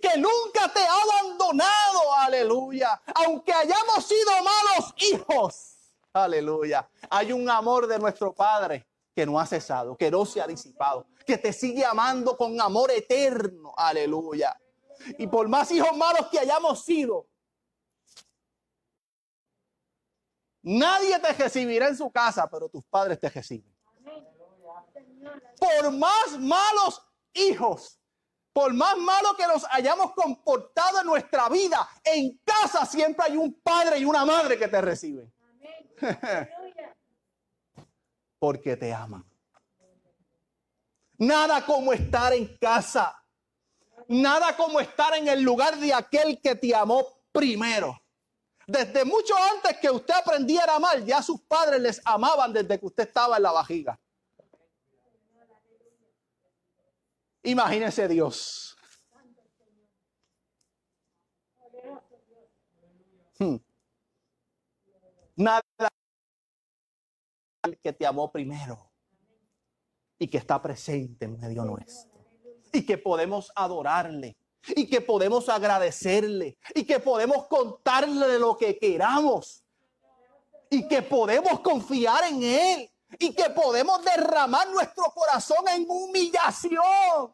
Que 0.00 0.16
nunca 0.16 0.72
te 0.72 0.78
ha 0.78 1.02
abandonado, 1.02 2.14
aleluya. 2.16 3.02
Aunque 3.16 3.52
hayamos 3.52 4.06
sido 4.06 4.30
malos 4.30 4.94
hijos, 4.98 5.74
aleluya. 6.12 6.88
Hay 7.10 7.32
un 7.32 7.50
amor 7.50 7.88
de 7.88 7.98
nuestro 7.98 8.32
Padre 8.32 8.86
que 9.16 9.26
no 9.26 9.40
ha 9.40 9.46
cesado, 9.46 9.96
que 9.96 10.08
no 10.12 10.24
se 10.24 10.40
ha 10.40 10.46
disipado, 10.46 11.08
que 11.26 11.36
te 11.36 11.52
sigue 11.52 11.84
amando 11.84 12.36
con 12.36 12.60
amor 12.60 12.92
eterno, 12.92 13.74
aleluya. 13.76 14.56
Y 15.18 15.26
por 15.26 15.48
más 15.48 15.72
hijos 15.72 15.96
malos 15.96 16.28
que 16.28 16.38
hayamos 16.38 16.84
sido, 16.84 17.26
Nadie 20.64 21.18
te 21.18 21.30
recibirá 21.34 21.88
en 21.88 21.96
su 21.96 22.10
casa, 22.10 22.48
pero 22.50 22.70
tus 22.70 22.86
padres 22.86 23.20
te 23.20 23.28
reciben. 23.28 23.70
Por 25.58 25.92
más 25.92 26.38
malos 26.38 27.02
hijos, 27.34 28.00
por 28.50 28.72
más 28.72 28.96
malo 28.96 29.36
que 29.36 29.46
nos 29.46 29.66
hayamos 29.70 30.12
comportado 30.14 31.00
en 31.00 31.06
nuestra 31.06 31.50
vida, 31.50 31.86
en 32.02 32.40
casa 32.42 32.86
siempre 32.86 33.26
hay 33.26 33.36
un 33.36 33.60
padre 33.60 33.98
y 33.98 34.06
una 34.06 34.24
madre 34.24 34.58
que 34.58 34.66
te 34.66 34.80
reciben. 34.80 35.30
Porque 38.38 38.76
te 38.76 38.94
aman. 38.94 39.24
Nada 41.18 41.64
como 41.66 41.92
estar 41.92 42.32
en 42.32 42.56
casa. 42.56 43.14
Nada 44.08 44.56
como 44.56 44.80
estar 44.80 45.14
en 45.14 45.28
el 45.28 45.42
lugar 45.42 45.76
de 45.76 45.92
aquel 45.92 46.40
que 46.40 46.54
te 46.54 46.74
amó 46.74 47.06
primero. 47.32 48.00
Desde 48.66 49.04
mucho 49.04 49.34
antes 49.36 49.78
que 49.78 49.90
usted 49.90 50.14
aprendiera 50.14 50.76
amar, 50.76 51.04
ya 51.04 51.22
sus 51.22 51.40
padres 51.42 51.80
les 51.80 52.00
amaban 52.04 52.52
desde 52.52 52.78
que 52.78 52.86
usted 52.86 53.06
estaba 53.06 53.36
en 53.36 53.42
la 53.42 53.52
vajiga. 53.52 53.98
Imagínese 57.42 58.08
Dios. 58.08 58.76
Hmm. 63.38 63.56
Nada 65.36 65.60
que 67.82 67.92
te 67.92 68.06
amó 68.06 68.30
primero 68.30 68.90
y 70.18 70.28
que 70.28 70.38
está 70.38 70.62
presente 70.62 71.24
en 71.24 71.38
medio 71.38 71.64
nuestro 71.64 72.14
y 72.72 72.84
que 72.84 72.98
podemos 72.98 73.52
adorarle 73.54 74.36
y 74.68 74.86
que 74.88 75.00
podemos 75.00 75.48
agradecerle 75.48 76.56
y 76.74 76.84
que 76.84 76.98
podemos 77.00 77.46
contarle 77.46 78.38
lo 78.38 78.56
que 78.56 78.78
queramos 78.78 79.64
y 80.70 80.88
que 80.88 81.02
podemos 81.02 81.60
confiar 81.60 82.24
en 82.24 82.42
Él 82.42 82.90
y 83.18 83.34
que 83.34 83.50
podemos 83.50 84.04
derramar 84.04 84.68
nuestro 84.70 85.04
corazón 85.14 85.68
en 85.68 85.86
humillación. 85.88 87.32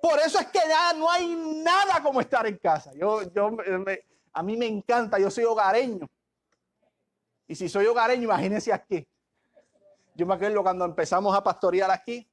Por 0.00 0.18
eso 0.20 0.38
es 0.38 0.46
que 0.48 0.60
ya 0.68 0.92
no 0.92 1.10
hay 1.10 1.26
nada 1.26 2.02
como 2.02 2.20
estar 2.20 2.46
en 2.46 2.58
casa. 2.58 2.92
Yo, 2.94 3.22
yo, 3.32 3.50
a 4.32 4.42
mí 4.42 4.56
me 4.56 4.66
encanta, 4.66 5.18
yo 5.18 5.30
soy 5.30 5.44
hogareño. 5.44 6.06
Y 7.46 7.54
si 7.54 7.68
soy 7.68 7.86
hogareño, 7.86 8.24
imagínense 8.24 8.72
aquí. 8.72 9.06
Yo 10.14 10.26
me 10.26 10.34
acuerdo 10.34 10.62
cuando 10.62 10.84
empezamos 10.84 11.34
a 11.34 11.42
pastorear 11.42 11.90
aquí, 11.90 12.28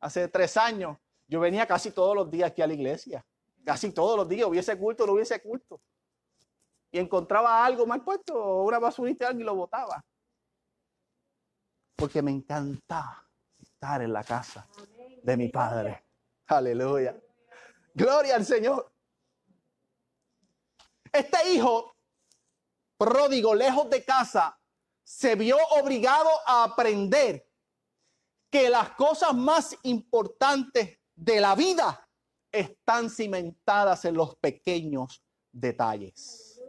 hace 0.00 0.28
tres 0.28 0.56
años, 0.56 0.96
yo 1.26 1.40
venía 1.40 1.66
casi 1.66 1.90
todos 1.90 2.14
los 2.14 2.30
días 2.30 2.50
aquí 2.50 2.62
a 2.62 2.66
la 2.66 2.74
iglesia. 2.74 3.24
Casi 3.64 3.92
todos 3.92 4.16
los 4.16 4.28
días, 4.28 4.46
hubiese 4.46 4.78
culto 4.78 5.06
no 5.06 5.14
hubiese 5.14 5.40
culto. 5.40 5.80
Y 6.90 6.98
encontraba 6.98 7.64
algo 7.64 7.86
mal 7.86 8.04
puesto, 8.04 8.34
o 8.34 8.64
una 8.64 8.78
basurita 8.78 9.32
y 9.32 9.42
lo 9.42 9.54
botaba. 9.54 10.04
Porque 11.96 12.22
me 12.22 12.30
encantaba 12.30 13.28
estar 13.58 14.02
en 14.02 14.12
la 14.12 14.22
casa 14.22 14.68
de 15.22 15.36
mi 15.36 15.48
padre. 15.48 16.04
Aleluya. 16.46 17.18
Gloria 17.94 18.36
al 18.36 18.44
Señor. 18.44 18.92
Este 21.12 21.52
hijo 21.52 21.96
pródigo, 22.96 23.54
lejos 23.54 23.88
de 23.88 24.04
casa, 24.04 24.58
se 25.02 25.36
vio 25.36 25.56
obligado 25.80 26.28
a 26.46 26.64
aprender 26.64 27.48
que 28.50 28.68
las 28.68 28.90
cosas 28.90 29.34
más 29.34 29.76
importantes 29.82 30.98
de 31.14 31.40
la 31.40 31.54
vida 31.54 32.03
están 32.54 33.10
cimentadas 33.10 34.04
en 34.04 34.14
los 34.14 34.36
pequeños 34.36 35.22
detalles. 35.52 36.60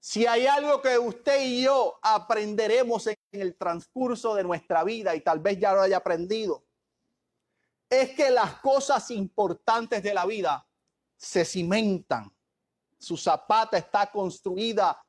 Si 0.00 0.26
hay 0.26 0.46
algo 0.46 0.82
que 0.82 0.98
usted 0.98 1.42
y 1.44 1.62
yo 1.62 1.98
aprenderemos 2.02 3.06
en 3.06 3.16
el 3.30 3.56
transcurso 3.56 4.34
de 4.34 4.42
nuestra 4.42 4.82
vida 4.82 5.14
y 5.14 5.20
tal 5.20 5.38
vez 5.38 5.60
ya 5.60 5.72
lo 5.72 5.80
haya 5.80 5.98
aprendido, 5.98 6.64
es 7.88 8.10
que 8.10 8.30
las 8.30 8.54
cosas 8.56 9.10
importantes 9.12 10.02
de 10.02 10.12
la 10.12 10.26
vida 10.26 10.66
se 11.16 11.44
cimentan. 11.44 12.34
Su 12.98 13.16
zapata 13.16 13.78
está 13.78 14.10
construida 14.10 15.04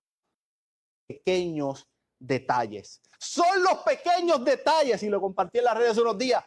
en 1.07 1.17
pequeños 1.17 1.87
detalles. 2.19 3.01
Son 3.17 3.63
los 3.63 3.79
pequeños 3.79 4.43
detalles, 4.43 5.01
y 5.01 5.09
lo 5.09 5.19
compartí 5.19 5.57
en 5.57 5.65
las 5.65 5.77
redes 5.77 5.97
unos 5.97 6.17
días, 6.17 6.43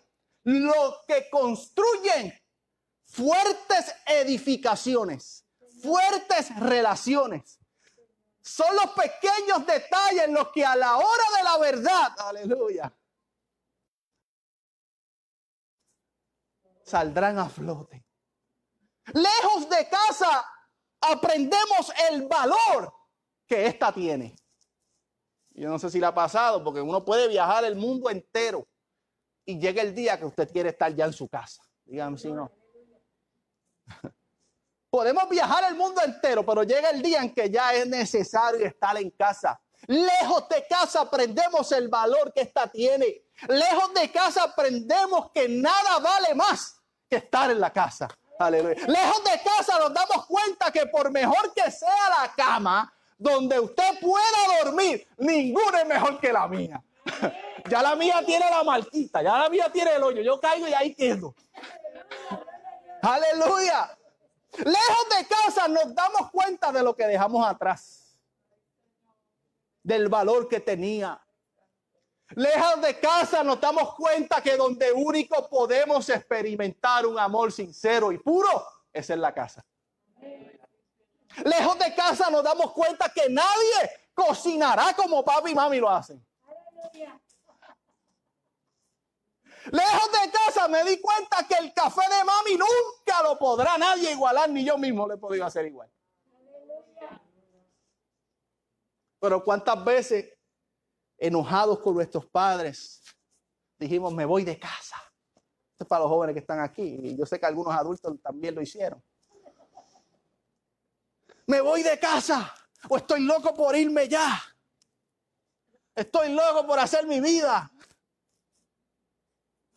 los 0.46 1.04
que 1.08 1.28
construyen 1.28 2.32
fuertes 3.04 3.92
edificaciones, 4.06 5.44
fuertes 5.82 6.56
relaciones. 6.60 7.58
Son 8.42 8.72
los 8.76 8.92
pequeños 8.92 9.66
detalles 9.66 10.28
los 10.28 10.52
que 10.52 10.64
a 10.64 10.76
la 10.76 10.98
hora 10.98 11.24
de 11.36 11.42
la 11.42 11.58
verdad, 11.58 12.12
aleluya, 12.18 12.96
saldrán 16.84 17.40
a 17.40 17.48
flote. 17.48 18.06
Lejos 19.14 19.68
de 19.68 19.88
casa 19.88 20.48
aprendemos 21.00 21.92
el 22.08 22.28
valor 22.28 22.94
que 23.48 23.66
ésta 23.66 23.92
tiene. 23.92 24.36
Yo 25.50 25.68
no 25.70 25.80
sé 25.80 25.90
si 25.90 25.98
le 25.98 26.06
ha 26.06 26.14
pasado, 26.14 26.62
porque 26.62 26.80
uno 26.80 27.04
puede 27.04 27.26
viajar 27.26 27.64
el 27.64 27.74
mundo 27.74 28.10
entero 28.10 28.68
y 29.46 29.58
llega 29.58 29.80
el 29.80 29.94
día 29.94 30.18
que 30.18 30.26
usted 30.26 30.50
quiere 30.50 30.70
estar 30.70 30.94
ya 30.94 31.06
en 31.06 31.12
su 31.12 31.28
casa. 31.28 31.62
Díganme 31.84 32.18
si 32.18 32.32
no. 32.32 32.50
Podemos 34.90 35.28
viajar 35.28 35.64
el 35.68 35.76
mundo 35.76 36.02
entero, 36.04 36.44
pero 36.44 36.64
llega 36.64 36.90
el 36.90 37.00
día 37.00 37.20
en 37.20 37.32
que 37.32 37.48
ya 37.48 37.72
es 37.74 37.86
necesario 37.86 38.66
estar 38.66 38.96
en 38.96 39.10
casa. 39.10 39.60
Lejos 39.86 40.48
de 40.48 40.66
casa 40.68 41.02
aprendemos 41.02 41.70
el 41.72 41.88
valor 41.88 42.32
que 42.32 42.40
esta 42.40 42.66
tiene. 42.66 43.24
Lejos 43.46 43.94
de 43.94 44.10
casa 44.10 44.44
aprendemos 44.44 45.30
que 45.32 45.48
nada 45.48 45.98
vale 46.00 46.34
más 46.34 46.80
que 47.08 47.16
estar 47.16 47.50
en 47.50 47.60
la 47.60 47.72
casa. 47.72 48.08
Aleluya. 48.38 48.86
Lejos 48.86 49.22
de 49.24 49.40
casa 49.42 49.78
nos 49.78 49.94
damos 49.94 50.26
cuenta 50.26 50.72
que 50.72 50.86
por 50.86 51.10
mejor 51.10 51.52
que 51.54 51.70
sea 51.70 52.08
la 52.20 52.32
cama 52.34 52.92
donde 53.18 53.60
usted 53.60 54.00
pueda 54.00 54.64
dormir, 54.64 55.06
ninguna 55.18 55.82
es 55.82 55.86
mejor 55.86 56.20
que 56.20 56.32
la 56.32 56.48
mía. 56.48 56.82
Ya 57.68 57.82
la 57.82 57.96
mía 57.96 58.22
tiene 58.24 58.48
la 58.50 58.62
marquita, 58.62 59.22
ya 59.22 59.38
la 59.38 59.48
mía 59.48 59.70
tiene 59.72 59.94
el 59.94 60.02
hoyo. 60.02 60.22
Yo 60.22 60.40
caigo 60.40 60.68
y 60.68 60.74
ahí 60.74 60.94
quedo. 60.94 61.34
Aleluya. 63.02 63.96
Lejos 64.58 65.08
de 65.18 65.26
casa 65.26 65.68
nos 65.68 65.94
damos 65.94 66.30
cuenta 66.30 66.72
de 66.72 66.82
lo 66.82 66.94
que 66.94 67.06
dejamos 67.06 67.46
atrás. 67.46 68.18
Del 69.82 70.08
valor 70.08 70.48
que 70.48 70.60
tenía. 70.60 71.20
Lejos 72.30 72.80
de 72.80 72.98
casa 72.98 73.44
nos 73.44 73.60
damos 73.60 73.94
cuenta 73.94 74.40
que 74.40 74.56
donde 74.56 74.92
único 74.92 75.48
podemos 75.48 76.08
experimentar 76.08 77.06
un 77.06 77.18
amor 77.18 77.52
sincero 77.52 78.10
y 78.10 78.18
puro 78.18 78.66
es 78.92 79.10
en 79.10 79.20
la 79.20 79.32
casa. 79.32 79.64
Lejos 81.44 81.78
de 81.78 81.94
casa 81.94 82.30
nos 82.30 82.42
damos 82.42 82.72
cuenta 82.72 83.12
que 83.14 83.28
nadie 83.28 83.90
cocinará 84.14 84.94
como 84.94 85.24
papi 85.24 85.50
y 85.50 85.54
mami 85.54 85.78
lo 85.78 85.90
hacen. 85.90 86.24
Lejos 89.72 90.10
de 90.12 90.30
casa 90.30 90.68
me 90.68 90.84
di 90.84 91.00
cuenta 91.00 91.46
que 91.46 91.54
el 91.54 91.72
café 91.72 92.02
de 92.02 92.24
mami 92.24 92.52
nunca 92.52 93.22
lo 93.22 93.38
podrá 93.38 93.76
nadie 93.76 94.12
igualar, 94.12 94.48
ni 94.48 94.64
yo 94.64 94.78
mismo 94.78 95.08
le 95.08 95.14
he 95.14 95.18
podido 95.18 95.44
hacer 95.44 95.66
igual. 95.66 95.90
Pero 99.18 99.42
cuántas 99.42 99.84
veces, 99.84 100.32
enojados 101.18 101.80
con 101.80 101.94
nuestros 101.94 102.26
padres, 102.26 103.02
dijimos, 103.78 104.12
me 104.14 104.24
voy 104.24 104.44
de 104.44 104.58
casa. 104.58 104.96
Esto 105.72 105.84
es 105.84 105.88
para 105.88 106.02
los 106.02 106.10
jóvenes 106.10 106.34
que 106.34 106.40
están 106.40 106.60
aquí. 106.60 106.98
Y 107.02 107.16
yo 107.16 107.26
sé 107.26 107.40
que 107.40 107.46
algunos 107.46 107.74
adultos 107.74 108.14
también 108.22 108.54
lo 108.54 108.62
hicieron. 108.62 109.02
Me 111.46 111.60
voy 111.60 111.82
de 111.82 111.98
casa. 111.98 112.54
O 112.88 112.96
estoy 112.96 113.20
loco 113.20 113.54
por 113.54 113.74
irme 113.76 114.08
ya. 114.08 114.42
Estoy 115.94 116.32
loco 116.32 116.66
por 116.66 116.78
hacer 116.78 117.06
mi 117.06 117.20
vida. 117.20 117.70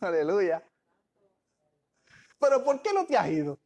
Aleluya. 0.02 0.62
Pero 2.38 2.64
¿por 2.64 2.80
qué 2.80 2.92
no 2.92 3.04
te 3.04 3.16
has 3.16 3.28
ido? 3.28 3.58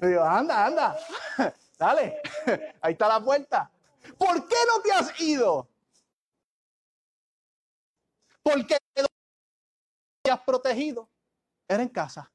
digo, 0.00 0.22
anda, 0.22 0.66
anda. 0.66 0.98
Dale. 1.78 2.22
Ahí 2.80 2.92
está 2.92 3.08
la 3.08 3.20
puerta. 3.20 3.70
¿Por 4.16 4.46
qué 4.46 4.56
no 4.68 4.80
te 4.80 4.92
has 4.92 5.20
ido? 5.20 5.68
Porque 8.42 8.78
te 10.22 10.30
has 10.30 10.40
protegido. 10.40 11.10
Era 11.66 11.82
en 11.82 11.88
casa. 11.88 12.30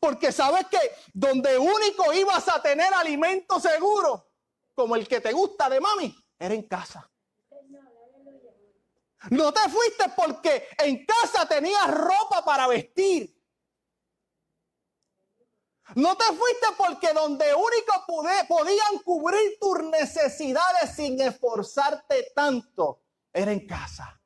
Porque 0.00 0.32
sabes 0.32 0.66
que 0.68 0.78
donde 1.12 1.58
único 1.58 2.12
ibas 2.14 2.48
a 2.48 2.60
tener 2.62 2.92
alimento 2.94 3.60
seguro, 3.60 4.32
como 4.74 4.96
el 4.96 5.06
que 5.06 5.20
te 5.20 5.32
gusta 5.32 5.68
de 5.68 5.80
mami, 5.80 6.16
era 6.38 6.54
en 6.54 6.62
casa. 6.62 7.11
No 9.30 9.52
te 9.52 9.68
fuiste 9.68 10.04
porque 10.16 10.68
en 10.78 11.06
casa 11.06 11.46
tenías 11.46 11.88
ropa 11.88 12.44
para 12.44 12.66
vestir. 12.66 13.38
No 15.94 16.16
te 16.16 16.24
fuiste 16.24 16.66
porque 16.76 17.12
donde 17.12 17.54
único 17.54 18.46
podían 18.48 18.98
cubrir 19.04 19.58
tus 19.60 19.82
necesidades 19.84 20.94
sin 20.96 21.20
esforzarte 21.20 22.32
tanto 22.34 23.02
era 23.32 23.52
en 23.52 23.66
casa. 23.66 24.18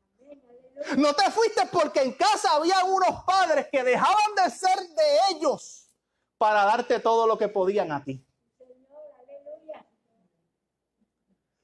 No 0.97 1.15
te 1.15 1.31
fuiste 1.31 1.67
porque 1.73 2.03
en 2.03 2.13
casa 2.13 2.53
había 2.53 2.85
unos 2.85 3.25
padres 3.25 3.67
que 3.73 3.83
dejaban 3.83 4.35
de 4.37 4.51
ser 4.51 4.79
de 4.79 5.19
ellos 5.31 5.91
para 6.39 6.65
darte 6.65 7.01
todo 7.01 7.27
lo 7.27 7.37
que 7.37 7.49
podían 7.49 7.93
a 7.93 8.05
ti. 8.05 8.25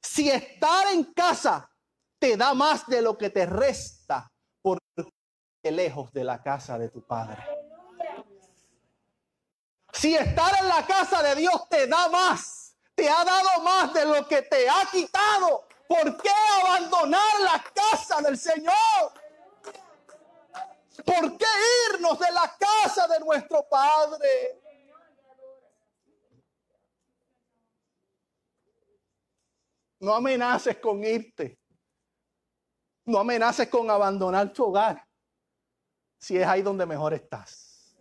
Si 0.00 0.30
estar 0.30 0.88
en 0.92 1.04
casa 1.12 1.71
te 2.22 2.36
da 2.36 2.54
más 2.54 2.86
de 2.86 3.02
lo 3.02 3.18
que 3.18 3.30
te 3.30 3.46
resta 3.46 4.32
porque 4.62 4.92
lejos 5.64 6.12
de 6.12 6.22
la 6.22 6.40
casa 6.40 6.78
de 6.78 6.88
tu 6.88 7.04
padre. 7.04 7.44
Si 9.92 10.14
estar 10.14 10.54
en 10.60 10.68
la 10.68 10.86
casa 10.86 11.20
de 11.20 11.34
Dios 11.34 11.68
te 11.68 11.88
da 11.88 12.08
más, 12.10 12.76
te 12.94 13.10
ha 13.10 13.24
dado 13.24 13.62
más 13.64 13.92
de 13.92 14.04
lo 14.04 14.28
que 14.28 14.42
te 14.42 14.70
ha 14.70 14.88
quitado, 14.92 15.66
¿por 15.88 16.16
qué 16.22 16.30
abandonar 16.60 17.40
la 17.40 17.64
casa 17.74 18.22
del 18.22 18.38
Señor? 18.38 18.72
¿Por 21.04 21.36
qué 21.36 21.46
irnos 21.90 22.20
de 22.20 22.30
la 22.30 22.56
casa 22.56 23.08
de 23.08 23.18
nuestro 23.18 23.66
Padre? 23.68 24.62
No 29.98 30.14
amenaces 30.14 30.76
con 30.76 31.02
irte. 31.02 31.61
No 33.04 33.18
amenaces 33.18 33.68
con 33.68 33.90
abandonar 33.90 34.52
tu 34.52 34.64
hogar. 34.64 35.06
Si 36.18 36.36
es 36.36 36.46
ahí 36.46 36.62
donde 36.62 36.86
mejor 36.86 37.14
estás. 37.14 37.94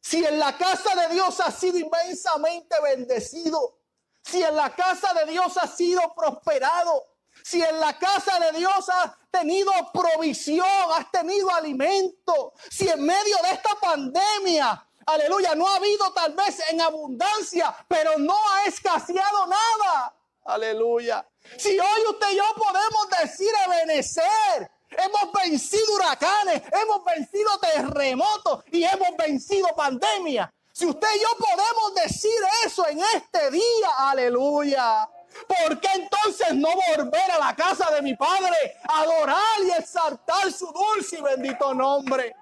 Si 0.00 0.24
en 0.24 0.38
la 0.38 0.56
casa 0.56 0.94
de 0.94 1.14
Dios 1.14 1.40
has 1.40 1.58
sido 1.58 1.78
inmensamente 1.78 2.76
bendecido. 2.82 3.78
Si 4.22 4.42
en 4.42 4.56
la 4.56 4.74
casa 4.74 5.12
de 5.14 5.30
Dios 5.30 5.56
has 5.58 5.76
sido 5.76 6.00
prosperado 6.14 7.14
si 7.42 7.62
en 7.62 7.80
la 7.80 7.98
casa 7.98 8.38
de 8.38 8.58
Dios 8.58 8.88
has 8.88 9.12
tenido 9.30 9.72
provisión, 9.92 10.66
has 10.96 11.10
tenido 11.10 11.50
alimento, 11.50 12.54
si 12.70 12.88
en 12.88 13.04
medio 13.04 13.36
de 13.42 13.50
esta 13.52 13.74
pandemia, 13.80 14.86
aleluya, 15.06 15.54
no 15.54 15.68
ha 15.68 15.76
habido 15.76 16.12
tal 16.12 16.34
vez 16.34 16.62
en 16.70 16.80
abundancia, 16.80 17.74
pero 17.88 18.18
no 18.18 18.34
ha 18.34 18.64
escaseado 18.66 19.46
nada, 19.46 20.16
aleluya. 20.44 21.26
Si 21.58 21.78
hoy 21.78 22.02
usted 22.10 22.32
y 22.32 22.36
yo 22.36 22.44
podemos 22.56 23.08
decir 23.22 23.50
Ebenecer, 23.66 24.70
hemos 24.90 25.32
vencido 25.32 25.94
huracanes, 25.94 26.62
hemos 26.82 27.04
vencido 27.04 27.58
terremotos 27.58 28.64
y 28.72 28.84
hemos 28.84 29.16
vencido 29.16 29.68
pandemia. 29.76 30.52
Si 30.72 30.86
usted 30.86 31.08
y 31.14 31.20
yo 31.20 31.28
podemos 31.38 31.94
decir 31.94 32.34
eso 32.64 32.86
en 32.88 33.00
este 33.14 33.50
día, 33.50 33.88
aleluya. 33.98 35.08
¿Por 35.46 35.80
qué 35.80 35.88
entonces 35.94 36.54
no 36.54 36.68
volver 36.96 37.30
a 37.30 37.38
la 37.38 37.54
casa 37.54 37.90
de 37.90 38.02
mi 38.02 38.14
padre, 38.16 38.76
adorar 38.84 39.60
y 39.64 39.70
exaltar 39.70 40.50
su 40.52 40.66
dulce 40.72 41.18
y 41.18 41.22
bendito 41.22 41.74
nombre? 41.74 42.34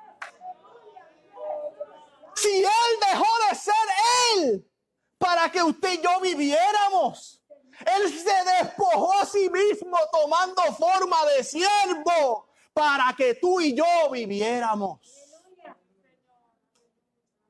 Si 2.35 2.63
él 2.63 2.99
dejó 3.11 3.27
de 3.49 3.57
ser 3.57 3.75
él 4.37 4.71
para 5.19 5.51
que 5.51 5.63
usted 5.63 5.93
y 5.93 6.03
yo 6.03 6.21
viviéramos. 6.21 7.42
Él 7.81 8.13
se 8.13 8.63
despojó 8.63 9.13
a 9.21 9.27
sí 9.27 9.49
mismo 9.51 9.97
tomando 10.11 10.63
forma 10.75 11.17
de 11.27 11.43
siervo 11.43 12.49
para 12.73 13.15
que 13.17 13.35
tú 13.35 13.61
y 13.61 13.75
yo 13.75 14.11
viviéramos. 14.11 15.01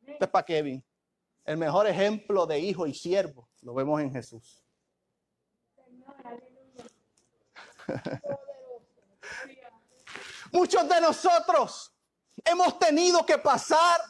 Este 0.07 0.25
es 0.25 0.31
para 0.31 0.45
Kevin. 0.45 0.85
El 1.45 1.57
mejor 1.57 1.87
ejemplo 1.87 2.47
de 2.47 2.59
hijo 2.61 2.87
y 2.87 2.95
siervo 2.95 3.49
lo 3.63 3.75
vemos 3.75 4.01
en 4.01 4.13
Jesús. 4.13 4.63
Muchos 10.53 10.89
de 10.89 11.01
nosotros 11.01 11.93
hemos 12.45 12.79
tenido 12.79 13.25
que 13.27 13.39
pasar 13.39 14.01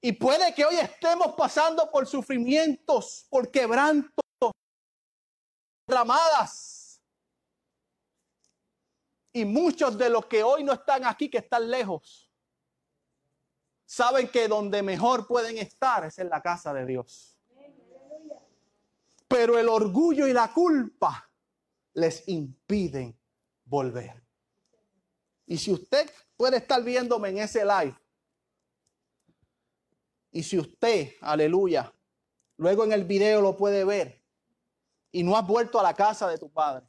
y 0.00 0.12
puede 0.12 0.54
que 0.54 0.64
hoy 0.64 0.76
estemos 0.76 1.34
pasando 1.36 1.90
por 1.90 2.06
sufrimientos, 2.06 3.26
por 3.28 3.50
quebrantos, 3.50 4.25
Y 9.32 9.44
muchos 9.44 9.96
de 9.96 10.10
los 10.10 10.26
que 10.26 10.42
hoy 10.42 10.64
no 10.64 10.72
están 10.72 11.04
aquí, 11.04 11.28
que 11.28 11.38
están 11.38 11.70
lejos, 11.70 12.32
saben 13.84 14.28
que 14.28 14.48
donde 14.48 14.82
mejor 14.82 15.26
pueden 15.26 15.58
estar 15.58 16.04
es 16.04 16.18
en 16.18 16.28
la 16.28 16.42
casa 16.42 16.72
de 16.74 16.86
Dios. 16.86 17.38
Pero 19.28 19.58
el 19.58 19.68
orgullo 19.68 20.26
y 20.26 20.32
la 20.32 20.52
culpa 20.52 21.30
les 21.94 22.26
impiden 22.28 23.18
volver. 23.64 24.22
Y 25.46 25.58
si 25.58 25.72
usted 25.72 26.10
puede 26.36 26.58
estar 26.58 26.82
viéndome 26.82 27.28
en 27.28 27.38
ese 27.38 27.64
live, 27.64 27.96
y 30.32 30.42
si 30.42 30.58
usted, 30.58 31.12
aleluya, 31.20 31.92
luego 32.56 32.84
en 32.84 32.92
el 32.92 33.04
video 33.04 33.40
lo 33.40 33.56
puede 33.56 33.84
ver, 33.84 34.25
y 35.18 35.22
no 35.22 35.36
has 35.36 35.46
vuelto 35.46 35.80
a 35.80 35.82
la 35.82 35.94
casa 35.94 36.28
de 36.28 36.38
tu 36.38 36.50
padre, 36.50 36.86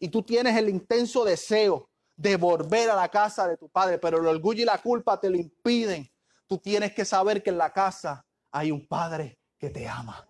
y 0.00 0.08
tú 0.08 0.22
tienes 0.22 0.56
el 0.56 0.68
intenso 0.68 1.24
deseo 1.24 1.88
de 2.16 2.36
volver 2.36 2.90
a 2.90 2.96
la 2.96 3.08
casa 3.08 3.46
de 3.46 3.56
tu 3.56 3.68
padre, 3.68 3.98
pero 3.98 4.18
el 4.18 4.26
orgullo 4.26 4.62
y 4.62 4.64
la 4.64 4.78
culpa 4.78 5.18
te 5.20 5.30
lo 5.30 5.36
impiden, 5.36 6.08
tú 6.46 6.58
tienes 6.58 6.92
que 6.92 7.04
saber 7.04 7.42
que 7.42 7.50
en 7.50 7.58
la 7.58 7.72
casa 7.72 8.24
hay 8.50 8.70
un 8.70 8.86
padre 8.86 9.38
que 9.58 9.70
te 9.70 9.88
ama 9.88 10.28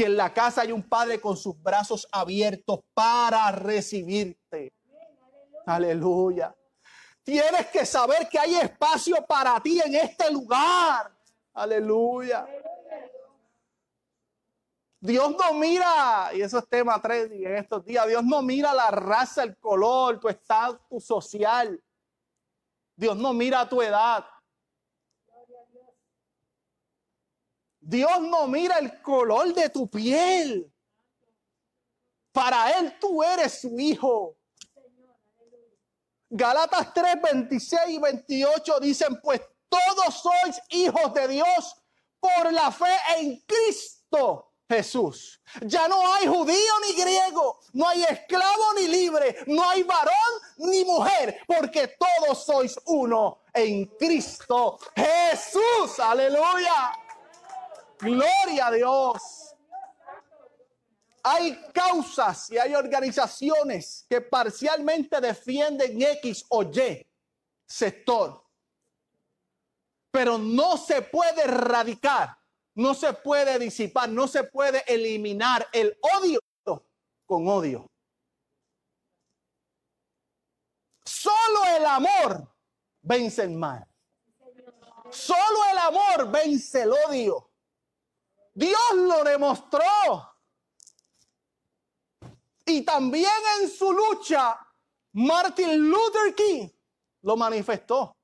que 0.00 0.06
en 0.06 0.16
la 0.16 0.32
casa 0.32 0.62
hay 0.62 0.72
un 0.72 0.82
padre 0.82 1.20
con 1.20 1.36
sus 1.36 1.60
brazos 1.60 2.08
abiertos 2.10 2.80
para 2.94 3.50
recibirte. 3.50 4.72
Aleluya. 5.66 6.56
Tienes 7.22 7.66
que 7.66 7.84
saber 7.84 8.26
que 8.26 8.38
hay 8.38 8.54
espacio 8.54 9.16
para 9.28 9.60
ti 9.60 9.78
en 9.78 9.96
este 9.96 10.32
lugar. 10.32 11.12
Aleluya. 11.52 12.46
Dios 15.02 15.34
no 15.34 15.54
mira, 15.54 16.30
y 16.34 16.42
eso 16.42 16.58
es 16.58 16.68
tema 16.68 17.00
3 17.00 17.30
en 17.32 17.56
estos 17.56 17.82
días, 17.86 18.06
Dios 18.06 18.22
no 18.22 18.42
mira 18.42 18.74
la 18.74 18.90
raza, 18.90 19.42
el 19.42 19.56
color, 19.56 20.20
tu 20.20 20.28
estatus 20.28 21.02
social. 21.02 21.82
Dios 22.94 23.16
no 23.16 23.32
mira 23.32 23.66
tu 23.66 23.80
edad. 23.80 24.26
Dios 27.80 28.20
no 28.20 28.46
mira 28.46 28.78
el 28.78 29.00
color 29.00 29.54
de 29.54 29.70
tu 29.70 29.88
piel. 29.88 30.70
Para 32.30 32.78
Él 32.78 32.98
tú 33.00 33.22
eres 33.22 33.62
su 33.62 33.80
hijo. 33.80 34.36
Galatas 36.28 36.92
3, 36.92 37.22
26 37.22 37.80
y 37.88 37.98
28 37.98 38.80
dicen, 38.80 39.18
pues 39.22 39.40
todos 39.66 40.14
sois 40.14 40.60
hijos 40.68 41.14
de 41.14 41.26
Dios 41.26 41.74
por 42.20 42.52
la 42.52 42.70
fe 42.70 42.94
en 43.16 43.42
Cristo 43.46 44.49
Jesús. 44.70 45.40
Ya 45.62 45.88
no 45.88 46.14
hay 46.14 46.28
judío 46.28 46.72
ni 46.86 46.94
griego, 46.94 47.58
no 47.72 47.88
hay 47.88 48.04
esclavo 48.04 48.74
ni 48.76 48.86
libre, 48.86 49.44
no 49.48 49.68
hay 49.68 49.82
varón 49.82 50.14
ni 50.58 50.84
mujer, 50.84 51.40
porque 51.46 51.96
todos 51.98 52.44
sois 52.44 52.78
uno 52.86 53.42
en 53.52 53.86
Cristo 53.98 54.78
Jesús. 54.94 55.98
Aleluya. 55.98 56.92
Gloria 57.98 58.68
a 58.68 58.70
Dios. 58.70 59.22
Hay 61.24 61.60
causas 61.74 62.50
y 62.50 62.56
hay 62.56 62.74
organizaciones 62.74 64.06
que 64.08 64.20
parcialmente 64.20 65.20
defienden 65.20 66.00
X 66.00 66.46
o 66.48 66.62
Y 66.62 67.06
sector. 67.66 68.42
Pero 70.12 70.38
no 70.38 70.76
se 70.76 71.02
puede 71.02 71.42
erradicar, 71.42 72.39
no 72.80 72.94
se 72.94 73.12
puede 73.12 73.58
disipar, 73.58 74.08
no 74.08 74.26
se 74.26 74.42
puede 74.42 74.82
eliminar 74.86 75.68
el 75.70 75.98
odio 76.18 76.40
con 77.26 77.46
odio. 77.46 77.86
Solo 81.04 81.64
el 81.76 81.84
amor 81.84 82.56
vence 83.02 83.42
el 83.42 83.50
mal. 83.50 83.86
Solo 85.10 85.58
el 85.70 85.78
amor 85.78 86.30
vence 86.30 86.82
el 86.82 86.92
odio. 87.06 87.52
Dios 88.54 88.94
lo 88.94 89.24
demostró. 89.24 89.82
Y 92.64 92.82
también 92.82 93.30
en 93.60 93.68
su 93.68 93.92
lucha, 93.92 94.58
Martin 95.12 95.90
Luther 95.90 96.34
King 96.34 96.68
lo 97.22 97.36
manifestó. 97.36 98.16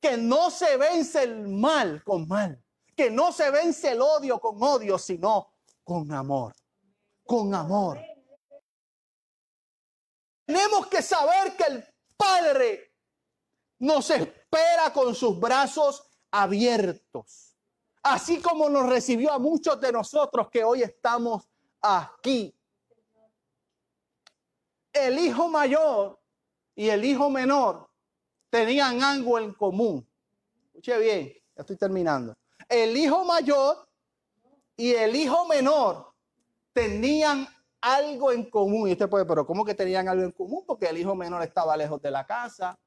Que 0.00 0.16
no 0.16 0.50
se 0.50 0.78
vence 0.78 1.22
el 1.24 1.46
mal 1.46 2.02
con 2.02 2.26
mal. 2.26 2.64
Que 2.98 3.12
no 3.12 3.30
se 3.30 3.48
vence 3.52 3.92
el 3.92 4.02
odio 4.02 4.40
con 4.40 4.60
odio, 4.60 4.98
sino 4.98 5.52
con 5.84 6.10
amor. 6.10 6.52
Con 7.22 7.54
amor. 7.54 8.00
Tenemos 10.44 10.88
que 10.88 11.00
saber 11.00 11.56
que 11.56 11.62
el 11.62 11.84
Padre 12.16 12.96
nos 13.78 14.10
espera 14.10 14.92
con 14.92 15.14
sus 15.14 15.38
brazos 15.38 16.10
abiertos. 16.32 17.56
Así 18.02 18.40
como 18.40 18.68
nos 18.68 18.88
recibió 18.88 19.30
a 19.30 19.38
muchos 19.38 19.80
de 19.80 19.92
nosotros 19.92 20.48
que 20.50 20.64
hoy 20.64 20.82
estamos 20.82 21.48
aquí. 21.80 22.52
El 24.92 25.20
hijo 25.20 25.48
mayor 25.48 26.18
y 26.74 26.88
el 26.88 27.04
hijo 27.04 27.30
menor 27.30 27.88
tenían 28.50 29.04
algo 29.04 29.38
en 29.38 29.54
común. 29.54 30.04
Escuche 30.66 30.98
bien, 30.98 31.32
ya 31.54 31.60
estoy 31.60 31.76
terminando. 31.76 32.36
El 32.68 32.96
hijo 32.96 33.24
mayor 33.24 33.88
y 34.76 34.92
el 34.92 35.16
hijo 35.16 35.46
menor 35.46 36.12
tenían 36.72 37.46
algo 37.80 38.32
en 38.32 38.48
común. 38.48 38.88
Y 38.88 38.92
usted 38.92 39.08
puede, 39.08 39.24
pero 39.24 39.46
¿cómo 39.46 39.64
que 39.64 39.74
tenían 39.74 40.08
algo 40.08 40.24
en 40.24 40.32
común? 40.32 40.64
Porque 40.66 40.86
el 40.86 40.98
hijo 40.98 41.14
menor 41.14 41.42
estaba 41.42 41.76
lejos 41.76 42.00
de 42.00 42.10
la 42.10 42.26
casa 42.26 42.78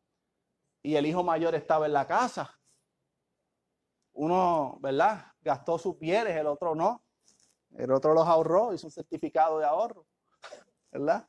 y 0.84 0.96
el 0.96 1.06
hijo 1.06 1.24
mayor 1.24 1.56
estaba 1.56 1.86
en 1.86 1.94
la 1.94 2.08
casa. 2.08 2.58
Uno, 4.14 4.78
¿verdad? 4.82 5.26
Gastó 5.42 5.78
sus 5.78 5.98
bienes, 5.98 6.36
el 6.36 6.48
otro 6.48 6.76
no. 6.76 7.04
El 7.78 7.92
otro 7.92 8.14
los 8.14 8.28
ahorró, 8.28 8.74
hizo 8.74 8.88
un 8.88 8.92
certificado 8.92 9.60
de 9.60 9.66
ahorro, 9.66 10.06
¿verdad? 10.92 11.26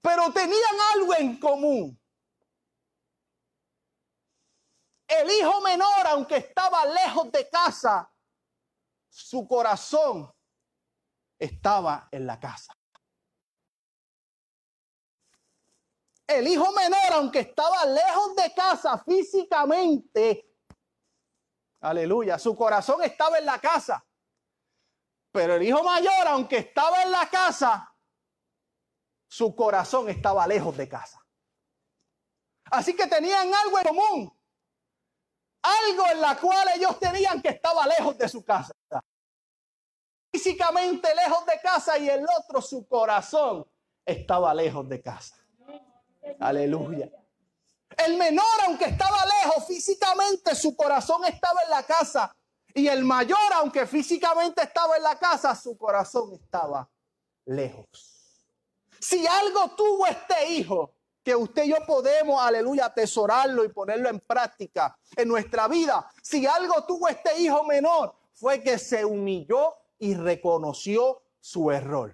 Pero 0.00 0.32
tenían 0.32 0.76
algo 0.94 1.14
en 1.14 1.38
común. 1.38 1.99
El 5.10 5.28
hijo 5.28 5.60
menor, 5.60 6.06
aunque 6.06 6.36
estaba 6.36 6.86
lejos 6.86 7.32
de 7.32 7.50
casa, 7.50 8.08
su 9.08 9.46
corazón 9.48 10.32
estaba 11.36 12.08
en 12.12 12.28
la 12.28 12.38
casa. 12.38 12.72
El 16.28 16.46
hijo 16.46 16.70
menor, 16.70 17.12
aunque 17.14 17.40
estaba 17.40 17.84
lejos 17.86 18.36
de 18.36 18.54
casa 18.54 18.98
físicamente, 18.98 20.56
aleluya, 21.80 22.38
su 22.38 22.54
corazón 22.54 23.02
estaba 23.02 23.38
en 23.38 23.46
la 23.46 23.58
casa. 23.58 24.06
Pero 25.32 25.56
el 25.56 25.62
hijo 25.64 25.82
mayor, 25.82 26.28
aunque 26.28 26.58
estaba 26.58 27.02
en 27.02 27.10
la 27.10 27.28
casa, 27.28 27.92
su 29.26 29.56
corazón 29.56 30.08
estaba 30.08 30.46
lejos 30.46 30.76
de 30.76 30.88
casa. 30.88 31.20
Así 32.66 32.94
que 32.94 33.08
tenían 33.08 33.52
algo 33.52 33.78
en 33.80 33.84
común. 33.84 34.39
Algo 35.62 36.06
en 36.10 36.20
la 36.20 36.36
cual 36.36 36.68
ellos 36.74 36.98
tenían 36.98 37.40
que 37.42 37.50
estaba 37.50 37.86
lejos 37.86 38.16
de 38.16 38.28
su 38.28 38.44
casa 38.44 38.72
físicamente 40.30 41.14
lejos 41.14 41.44
de 41.46 41.60
casa 41.60 41.98
y 41.98 42.08
el 42.08 42.24
otro, 42.38 42.62
su 42.62 42.86
corazón, 42.86 43.66
estaba 44.04 44.54
lejos 44.54 44.88
de 44.88 45.02
casa. 45.02 45.36
Aleluya. 46.38 47.10
El 47.96 48.16
menor, 48.16 48.44
aunque 48.66 48.86
estaba 48.86 49.18
lejos 49.42 49.66
físicamente, 49.66 50.54
su 50.54 50.74
corazón 50.76 51.24
estaba 51.26 51.62
en 51.64 51.70
la 51.70 51.82
casa. 51.82 52.34
Y 52.72 52.86
el 52.86 53.04
mayor, 53.04 53.52
aunque 53.54 53.86
físicamente 53.86 54.62
estaba 54.62 54.96
en 54.96 55.02
la 55.02 55.18
casa, 55.18 55.54
su 55.54 55.76
corazón 55.76 56.32
estaba 56.34 56.88
lejos. 57.44 58.46
Si 59.00 59.26
algo 59.26 59.70
tuvo 59.70 60.06
este 60.06 60.52
hijo, 60.52 60.94
que 61.30 61.36
usted 61.36 61.62
y 61.62 61.68
yo 61.68 61.76
podemos, 61.86 62.42
aleluya, 62.42 62.86
atesorarlo 62.86 63.64
y 63.64 63.68
ponerlo 63.68 64.08
en 64.08 64.18
práctica 64.18 64.98
en 65.14 65.28
nuestra 65.28 65.68
vida. 65.68 66.10
Si 66.20 66.44
algo 66.44 66.84
tuvo 66.86 67.06
este 67.06 67.40
hijo 67.40 67.62
menor, 67.62 68.16
fue 68.32 68.60
que 68.60 68.78
se 68.78 69.04
humilló 69.04 69.76
y 70.00 70.14
reconoció 70.14 71.22
su 71.38 71.70
error. 71.70 72.12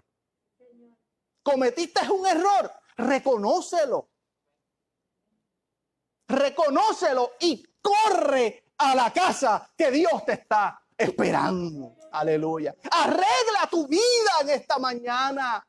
Cometiste 1.43 2.01
un 2.11 2.27
error, 2.27 2.71
reconócelo. 2.99 4.11
Reconócelo 6.29 7.33
y 7.41 7.65
corre 7.81 8.65
a 8.77 8.95
la 8.95 9.11
casa 9.15 9.71
que 9.75 9.91
Dios 9.91 10.27
te 10.27 10.33
está 10.33 10.79
esperando. 10.95 11.97
Aleluya. 12.13 12.75
Arregla 12.91 13.67
tu 13.71 13.89
vida 13.89 14.41
en 14.43 14.51
esta 14.51 14.79
mañana. 14.79 15.67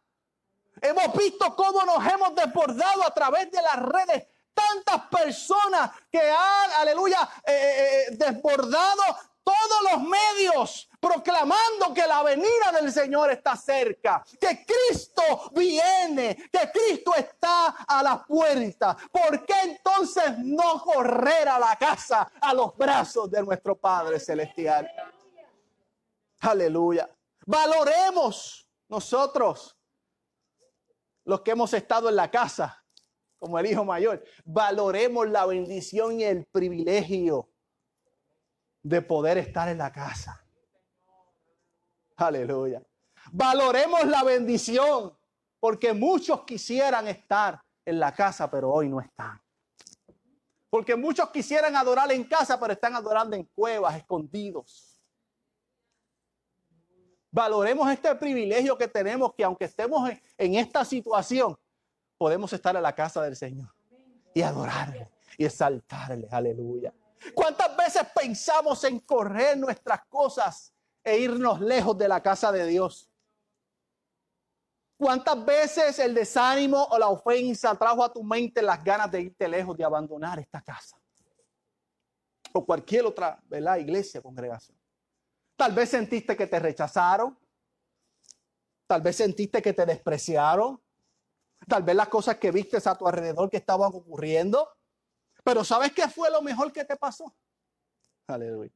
Hemos 0.82 1.14
visto 1.14 1.56
cómo 1.56 1.84
nos 1.84 2.06
hemos 2.06 2.36
desbordado 2.36 3.06
a 3.06 3.14
través 3.14 3.52
de 3.52 3.62
las 3.62 3.78
redes 3.78 4.28
tantas 4.54 5.08
personas 5.08 5.92
que 6.12 6.20
han, 6.20 6.72
aleluya, 6.80 7.30
eh, 7.46 7.54
eh, 7.54 8.02
eh, 8.10 8.16
desbordado 8.18 9.04
todos 9.44 9.92
los 9.92 10.02
medios 10.02 10.90
proclamando 11.00 11.94
que 11.94 12.06
la 12.06 12.22
venida 12.22 12.72
del 12.74 12.92
Señor 12.92 13.32
está 13.32 13.56
cerca, 13.56 14.22
que 14.42 14.66
Cristo 14.66 15.52
viene, 15.54 16.36
que 16.52 16.70
Cristo 16.70 17.16
está 17.16 17.68
a 17.88 18.04
la 18.04 18.26
puerta. 18.26 18.98
¿Por 19.10 19.46
qué 19.46 19.54
entonces 19.64 20.38
no 20.40 20.82
correr 20.84 21.48
a 21.48 21.60
la 21.60 21.78
casa, 21.78 22.30
a 22.42 22.54
los 22.54 22.76
brazos 22.76 23.32
de 23.32 23.42
nuestro 23.42 23.78
Padre 23.78 24.20
Celestial? 24.20 24.92
Aleluya. 26.42 27.10
Valoremos 27.46 28.68
nosotros, 28.90 29.77
los 31.28 31.42
que 31.42 31.52
hemos 31.52 31.74
estado 31.74 32.08
en 32.08 32.16
la 32.16 32.32
casa, 32.32 32.82
como 33.38 33.60
el 33.60 33.66
hijo 33.66 33.84
mayor, 33.84 34.24
valoremos 34.46 35.30
la 35.30 35.46
bendición 35.46 36.22
y 36.22 36.24
el 36.24 36.46
privilegio 36.46 37.50
de 38.82 39.02
poder 39.02 39.38
estar 39.38 39.68
en 39.68 39.78
la 39.78 39.92
casa. 39.92 40.42
Aleluya. 42.16 42.82
Valoremos 43.34 44.06
la 44.06 44.24
bendición, 44.24 45.18
porque 45.60 45.92
muchos 45.92 46.46
quisieran 46.46 47.10
estar 47.10 47.62
en 47.84 48.00
la 48.00 48.14
casa, 48.14 48.50
pero 48.50 48.72
hoy 48.72 48.88
no 48.88 49.02
están. 49.02 49.42
Porque 50.70 50.96
muchos 50.96 51.30
quisieran 51.30 51.76
adorar 51.76 52.10
en 52.14 52.24
casa, 52.24 52.58
pero 52.58 52.72
están 52.72 52.96
adorando 52.96 53.36
en 53.36 53.44
cuevas, 53.54 53.98
escondidos. 53.98 54.97
Valoremos 57.38 57.88
este 57.92 58.16
privilegio 58.16 58.76
que 58.76 58.88
tenemos, 58.88 59.32
que 59.36 59.44
aunque 59.44 59.66
estemos 59.66 60.10
en, 60.40 60.56
esta 60.56 60.84
situación, 60.84 61.56
podemos 62.18 62.52
estar 62.52 62.76
en 62.76 62.82
la 62.82 62.96
casa 62.96 63.22
del 63.22 63.36
Señor 63.36 63.70
y 64.34 64.42
adorarle 64.42 65.08
y 65.38 65.46
exaltarle. 65.46 66.28
Aleluya. 66.32 66.92
¿Cuántas 67.36 67.78
veces 67.78 68.02
pensamos 68.16 68.84
en 68.86 69.00
correr 69.02 69.56
nuestras 69.56 70.04
cosas 70.08 70.74
e 71.04 71.20
irnos 71.20 71.62
lejos 71.62 71.96
de 71.96 72.08
la 72.08 72.24
casa 72.24 72.52
de 72.52 72.66
Dios? 72.66 73.08
¿Cuántas 74.98 75.46
veces 75.46 76.00
el 76.00 76.16
desánimo 76.16 76.86
o 76.86 76.98
la 76.98 77.10
ofensa 77.10 77.76
trajo 77.76 78.04
a 78.04 78.12
tu 78.12 78.24
mente 78.24 78.64
las 78.64 78.84
ganas 78.84 79.12
de 79.12 79.22
irte 79.22 79.48
lejos, 79.48 79.78
de 79.78 79.84
abandonar 79.84 80.40
esta 80.40 80.60
casa? 80.60 80.98
O 82.52 82.66
cualquier 82.66 83.06
otra, 83.06 83.40
¿verdad? 83.44 83.78
Iglesia, 83.78 84.24
congregación. 84.24 84.77
Tal 85.58 85.74
vez 85.74 85.90
sentiste 85.90 86.38
que 86.38 86.48
te 86.48 86.60
rechazaron. 86.60 87.38
Tal 88.88 89.02
vez 89.02 89.18
sentiste 89.18 89.62
que 89.62 89.74
te 89.74 89.86
despreciaron. 89.86 90.82
Tal 91.68 91.84
vez 91.84 91.96
las 91.96 92.08
cosas 92.08 92.38
que 92.38 92.52
viste 92.52 92.78
a 92.86 92.96
tu 92.96 93.06
alrededor 93.06 93.50
que 93.50 93.58
estaban 93.58 93.92
ocurriendo 93.94 94.78
pero 95.48 95.64
¿sabes 95.64 95.94
qué 95.94 96.10
fue 96.10 96.30
lo 96.30 96.42
mejor 96.42 96.74
que 96.74 96.84
te 96.84 96.98
pasó? 96.98 97.34
Aleluya. 98.28 98.70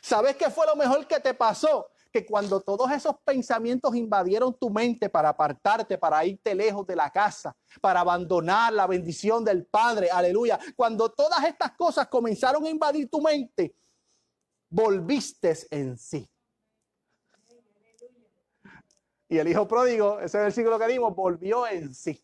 ¿Sabes 0.00 0.36
qué 0.36 0.50
fue 0.50 0.64
lo 0.68 0.76
mejor 0.76 1.04
que 1.08 1.18
te 1.18 1.34
pasó? 1.34 1.88
Que 2.12 2.24
cuando 2.24 2.60
todos 2.60 2.92
esos 2.92 3.16
pensamientos 3.24 3.96
invadieron 3.96 4.56
tu 4.56 4.70
mente 4.70 5.08
para 5.08 5.30
apartarte, 5.30 5.98
para 5.98 6.24
irte 6.24 6.54
lejos 6.54 6.86
de 6.86 6.94
la 6.94 7.10
casa, 7.10 7.56
para 7.80 7.98
abandonar 7.98 8.72
la 8.72 8.86
bendición 8.86 9.44
del 9.44 9.66
Padre, 9.66 10.10
aleluya. 10.12 10.60
Cuando 10.76 11.10
todas 11.10 11.42
estas 11.42 11.72
cosas 11.72 12.06
comenzaron 12.06 12.64
a 12.66 12.70
invadir 12.70 13.10
tu 13.10 13.20
mente, 13.20 13.74
volviste 14.72 15.54
en 15.70 15.98
sí. 15.98 16.28
Y 19.28 19.38
el 19.38 19.48
hijo 19.48 19.68
pródigo, 19.68 20.18
ese 20.20 20.38
versículo 20.38 20.78
que 20.78 20.88
dimos, 20.88 21.14
volvió 21.14 21.66
en 21.66 21.94
sí. 21.94 22.22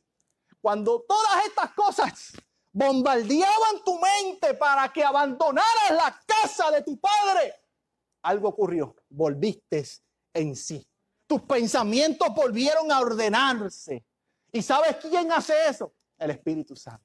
Cuando 0.60 1.02
todas 1.02 1.46
estas 1.46 1.72
cosas 1.72 2.32
bombardeaban 2.72 3.84
tu 3.84 3.98
mente 3.98 4.54
para 4.54 4.92
que 4.92 5.04
abandonaras 5.04 5.90
la 5.90 6.20
casa 6.26 6.70
de 6.70 6.82
tu 6.82 6.98
padre, 6.98 7.54
algo 8.22 8.48
ocurrió, 8.48 8.96
volviste 9.08 9.84
en 10.34 10.56
sí. 10.56 10.86
Tus 11.26 11.42
pensamientos 11.42 12.28
volvieron 12.34 12.90
a 12.90 13.00
ordenarse. 13.00 14.04
¿Y 14.52 14.62
sabes 14.62 14.96
quién 14.96 15.30
hace 15.32 15.54
eso? 15.68 15.94
El 16.18 16.30
Espíritu 16.30 16.74
Santo 16.74 17.04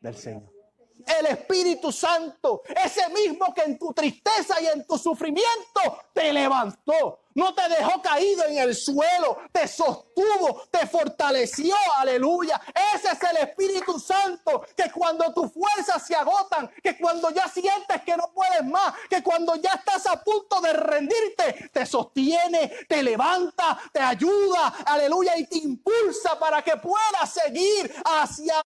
del 0.00 0.16
Señor. 0.16 0.61
El 1.06 1.26
Espíritu 1.26 1.92
Santo, 1.92 2.62
ese 2.84 3.08
mismo 3.10 3.52
que 3.54 3.62
en 3.62 3.78
tu 3.78 3.92
tristeza 3.92 4.60
y 4.60 4.66
en 4.66 4.86
tu 4.86 4.98
sufrimiento 4.98 5.80
te 6.12 6.32
levantó, 6.32 7.20
no 7.34 7.54
te 7.54 7.68
dejó 7.68 8.02
caído 8.02 8.44
en 8.44 8.58
el 8.58 8.74
suelo, 8.74 9.38
te 9.52 9.66
sostuvo, 9.66 10.62
te 10.70 10.86
fortaleció, 10.86 11.74
aleluya. 11.96 12.60
Ese 12.94 13.08
es 13.08 13.22
el 13.30 13.48
Espíritu 13.48 13.98
Santo 13.98 14.64
que 14.76 14.90
cuando 14.90 15.32
tus 15.32 15.52
fuerzas 15.52 16.06
se 16.06 16.14
agotan, 16.14 16.70
que 16.82 16.98
cuando 16.98 17.30
ya 17.30 17.48
sientes 17.48 18.02
que 18.02 18.16
no 18.16 18.30
puedes 18.34 18.64
más, 18.64 18.94
que 19.08 19.22
cuando 19.22 19.56
ya 19.56 19.72
estás 19.72 20.06
a 20.06 20.22
punto 20.22 20.60
de 20.60 20.72
rendirte, 20.72 21.70
te 21.72 21.86
sostiene, 21.86 22.70
te 22.88 23.02
levanta, 23.02 23.78
te 23.92 24.00
ayuda, 24.00 24.74
aleluya, 24.84 25.36
y 25.36 25.46
te 25.46 25.58
impulsa 25.58 26.38
para 26.38 26.62
que 26.62 26.76
puedas 26.76 27.32
seguir 27.32 27.92
hacia 28.04 28.62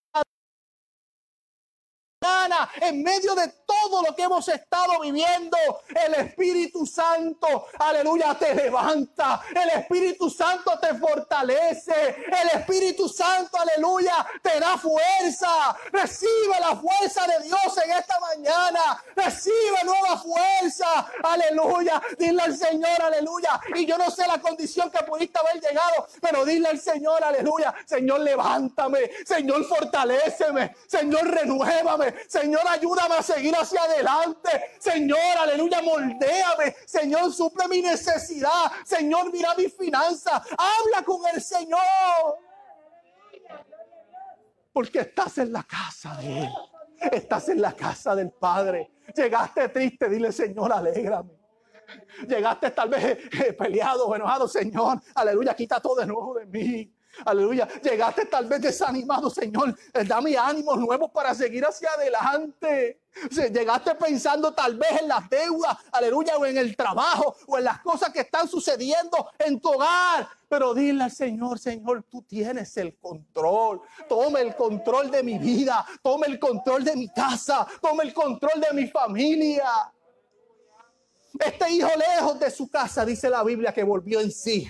No, 2.26 2.35
en 2.80 3.02
medio 3.02 3.34
de 3.34 3.48
todo 3.66 4.02
lo 4.02 4.14
que 4.14 4.22
hemos 4.22 4.46
estado 4.48 5.00
viviendo, 5.00 5.56
el 5.88 6.14
Espíritu 6.14 6.86
Santo, 6.86 7.66
aleluya, 7.78 8.34
te 8.38 8.54
levanta. 8.54 9.42
El 9.50 9.80
Espíritu 9.80 10.30
Santo 10.30 10.78
te 10.80 10.94
fortalece. 10.94 12.24
El 12.26 12.60
Espíritu 12.60 13.08
Santo, 13.08 13.58
aleluya, 13.58 14.26
te 14.42 14.60
da 14.60 14.78
fuerza. 14.78 15.76
Recibe 15.92 16.60
la 16.60 16.76
fuerza 16.76 17.26
de 17.26 17.46
Dios 17.46 17.78
en 17.84 17.92
esta 17.92 18.20
mañana. 18.20 19.02
Recibe 19.14 19.84
nueva 19.84 20.18
fuerza. 20.18 21.10
Aleluya. 21.22 22.02
Dile 22.18 22.42
al 22.42 22.56
Señor, 22.56 23.02
aleluya. 23.02 23.60
Y 23.74 23.86
yo 23.86 23.98
no 23.98 24.10
sé 24.10 24.26
la 24.26 24.40
condición 24.40 24.90
que 24.90 25.02
pudiste 25.04 25.38
haber 25.38 25.60
llegado, 25.60 26.06
pero 26.20 26.44
dile 26.44 26.68
al 26.68 26.80
Señor, 26.80 27.22
aleluya. 27.22 27.74
Señor, 27.84 28.20
levántame. 28.20 29.10
Señor, 29.24 29.64
fortaleceme. 29.64 30.76
Señor, 30.86 31.26
renuévame. 31.28 32.14
Señor, 32.40 32.62
ayúdame 32.68 33.14
a 33.14 33.22
seguir 33.22 33.54
hacia 33.54 33.82
adelante. 33.82 34.50
Señor, 34.78 35.38
aleluya, 35.38 35.80
moldéame. 35.80 36.76
Señor, 36.84 37.32
suple 37.32 37.66
mi 37.66 37.80
necesidad. 37.80 38.70
Señor, 38.84 39.32
mira 39.32 39.54
mi 39.54 39.68
finanzas. 39.68 40.42
Habla 40.50 41.04
con 41.04 41.22
el 41.32 41.40
Señor. 41.40 41.80
Porque 44.70 45.00
estás 45.00 45.38
en 45.38 45.52
la 45.52 45.62
casa 45.62 46.14
de 46.16 46.42
Él. 46.42 46.52
Estás 47.12 47.48
en 47.48 47.62
la 47.62 47.72
casa 47.72 48.14
del 48.14 48.30
Padre. 48.30 48.90
Llegaste 49.14 49.70
triste, 49.70 50.08
dile, 50.10 50.30
Señor, 50.30 50.72
alégrame. 50.72 51.30
Llegaste 52.28 52.70
tal 52.72 52.90
vez 52.90 53.18
eh, 53.32 53.52
peleado 53.54 54.14
enojado, 54.14 54.46
Señor. 54.46 55.00
Aleluya, 55.14 55.54
quita 55.54 55.80
todo 55.80 56.00
de 56.00 56.06
nuevo 56.06 56.34
de 56.34 56.46
mí. 56.46 56.95
Aleluya. 57.24 57.66
Llegaste 57.82 58.26
tal 58.26 58.46
vez 58.46 58.60
desanimado, 58.60 59.30
Señor. 59.30 59.76
Eh, 59.92 60.04
dame 60.04 60.36
ánimos 60.36 60.78
nuevos 60.78 61.10
para 61.10 61.34
seguir 61.34 61.64
hacia 61.64 61.90
adelante. 61.90 63.00
Llegaste 63.30 63.94
pensando 63.94 64.52
tal 64.52 64.76
vez 64.76 65.00
en 65.00 65.08
las 65.08 65.28
deudas, 65.30 65.78
aleluya, 65.90 66.36
o 66.36 66.44
en 66.44 66.58
el 66.58 66.76
trabajo, 66.76 67.34
o 67.46 67.56
en 67.56 67.64
las 67.64 67.80
cosas 67.80 68.10
que 68.10 68.20
están 68.20 68.46
sucediendo 68.46 69.30
en 69.38 69.58
tu 69.58 69.70
hogar. 69.70 70.28
Pero 70.48 70.74
dile 70.74 71.04
al 71.04 71.10
Señor, 71.10 71.58
Señor, 71.58 72.04
tú 72.10 72.22
tienes 72.22 72.76
el 72.76 72.94
control. 72.96 73.80
Toma 74.08 74.40
el 74.40 74.54
control 74.54 75.10
de 75.10 75.22
mi 75.22 75.38
vida. 75.38 75.84
Toma 76.02 76.26
el 76.26 76.38
control 76.38 76.84
de 76.84 76.94
mi 76.94 77.08
casa. 77.08 77.66
Toma 77.80 78.02
el 78.02 78.12
control 78.12 78.60
de 78.60 78.74
mi 78.74 78.86
familia. 78.88 79.66
Este 81.38 81.70
hijo 81.70 81.88
lejos 81.96 82.38
de 82.38 82.50
su 82.50 82.68
casa, 82.68 83.04
dice 83.04 83.28
la 83.28 83.42
Biblia, 83.42 83.72
que 83.72 83.82
volvió 83.82 84.20
en 84.20 84.30
sí. 84.30 84.68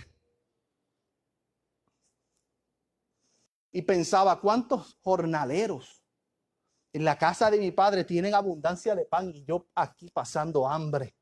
Y 3.77 3.83
pensaba, 3.83 4.41
¿cuántos 4.41 4.99
jornaleros 5.03 6.03
en 6.95 7.05
la 7.05 7.19
casa 7.19 7.51
de 7.51 7.59
mi 7.59 7.73
padre 7.73 8.05
tienen 8.05 8.35
abundancia 8.35 8.95
de 8.95 9.05
pan 9.05 9.29
y 9.29 9.45
yo 9.45 9.67
aquí 9.75 10.09
pasando 10.09 10.67
hambre? 10.67 11.15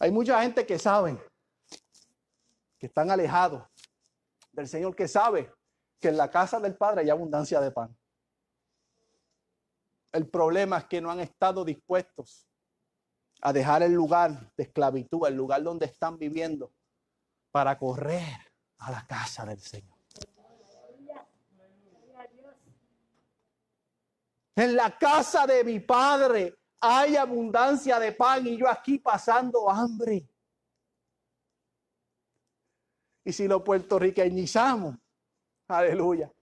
Hay 0.00 0.10
mucha 0.10 0.42
gente 0.42 0.66
que 0.66 0.76
sabe 0.76 1.16
que 2.80 2.86
están 2.86 3.12
alejados 3.12 3.62
del 4.50 4.66
Señor, 4.66 4.96
que 4.96 5.06
sabe 5.06 5.54
que 6.00 6.08
en 6.08 6.16
la 6.16 6.28
casa 6.28 6.58
del 6.58 6.76
Padre 6.76 7.02
hay 7.02 7.10
abundancia 7.10 7.60
de 7.60 7.70
pan. 7.70 7.96
El 10.10 10.28
problema 10.28 10.78
es 10.78 10.86
que 10.86 11.00
no 11.00 11.12
han 11.12 11.20
estado 11.20 11.64
dispuestos 11.64 12.48
a 13.40 13.52
dejar 13.52 13.84
el 13.84 13.92
lugar 13.92 14.52
de 14.56 14.64
esclavitud, 14.64 15.28
el 15.28 15.36
lugar 15.36 15.62
donde 15.62 15.86
están 15.86 16.18
viviendo, 16.18 16.72
para 17.50 17.78
correr 17.78 18.38
a 18.78 18.90
la 18.90 19.06
casa 19.06 19.44
del 19.44 19.60
Señor. 19.60 19.96
En 24.54 24.74
la 24.74 24.96
casa 24.96 25.46
de 25.46 25.62
mi 25.64 25.80
padre 25.80 26.58
hay 26.80 27.16
abundancia 27.16 27.98
de 27.98 28.12
pan 28.12 28.46
y 28.46 28.56
yo 28.56 28.68
aquí 28.68 28.98
pasando 28.98 29.68
hambre. 29.68 30.26
Y 33.22 33.32
si 33.32 33.46
lo 33.46 33.62
puertorriqueñizamos, 33.62 34.96
aleluya, 35.68 36.32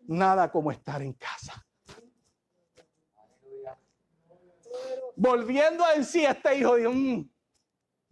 nada 0.00 0.50
como 0.50 0.70
estar 0.72 1.00
en 1.00 1.14
casa. 1.14 1.64
Volviendo 5.16 5.84
en 5.94 6.04
sí, 6.04 6.24
este 6.24 6.58
hijo 6.58 6.74
de 6.74 6.86
un, 6.86 7.32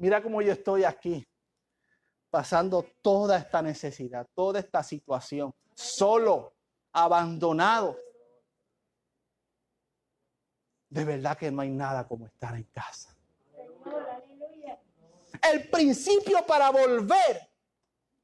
mira 0.01 0.23
cómo 0.23 0.41
yo 0.41 0.53
estoy 0.53 0.85
aquí 0.85 1.27
pasando 2.31 2.85
toda 3.03 3.37
esta 3.37 3.61
necesidad, 3.61 4.27
toda 4.35 4.61
esta 4.61 4.83
situación, 4.83 5.55
solo, 5.75 6.55
abandonado. 6.93 7.99
De 10.89 11.05
verdad 11.05 11.37
que 11.37 11.51
no 11.51 11.61
hay 11.61 11.71
nada 11.71 12.09
como 12.09 12.27
estar 12.27 12.55
en 12.55 12.65
casa. 12.65 13.15
El 15.53 15.69
principio 15.69 16.47
para 16.47 16.71
volver 16.71 17.51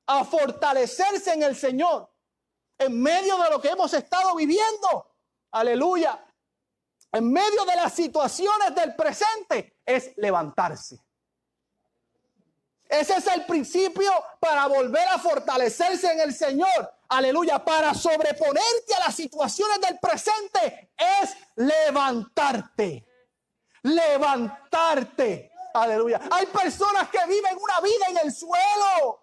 a 0.07 0.25
fortalecerse 0.25 1.35
en 1.35 1.43
el 1.43 1.55
Señor, 1.55 2.11
en 2.79 3.01
medio 3.01 3.37
de 3.43 3.51
lo 3.51 3.61
que 3.61 3.69
hemos 3.69 3.93
estado 3.93 4.35
viviendo, 4.35 5.15
aleluya, 5.51 6.25
en 7.12 7.33
medio 7.33 7.65
de 7.65 7.77
las 7.77 7.93
situaciones 7.93 8.75
del 8.75 8.95
presente, 8.95 9.81
es 9.85 10.17
levantarse. 10.17 11.06
Ese 12.88 13.16
es 13.16 13.27
el 13.27 13.44
principio 13.46 14.11
para 14.38 14.66
volver 14.66 15.07
a 15.09 15.18
fortalecerse 15.18 16.12
en 16.12 16.20
el 16.20 16.35
Señor. 16.35 16.92
Aleluya. 17.09 17.64
Para 17.64 17.94
sobreponerte 17.94 18.94
a 18.96 19.07
las 19.07 19.14
situaciones 19.14 19.81
del 19.81 19.99
presente 19.99 20.92
es 20.96 21.37
levantarte. 21.57 23.07
Levantarte. 23.83 25.53
Aleluya. 25.75 26.20
Hay 26.31 26.46
personas 26.46 27.09
que 27.09 27.18
viven 27.27 27.57
una 27.61 27.81
vida 27.81 28.07
en 28.09 28.18
el 28.27 28.33
suelo. 28.33 29.22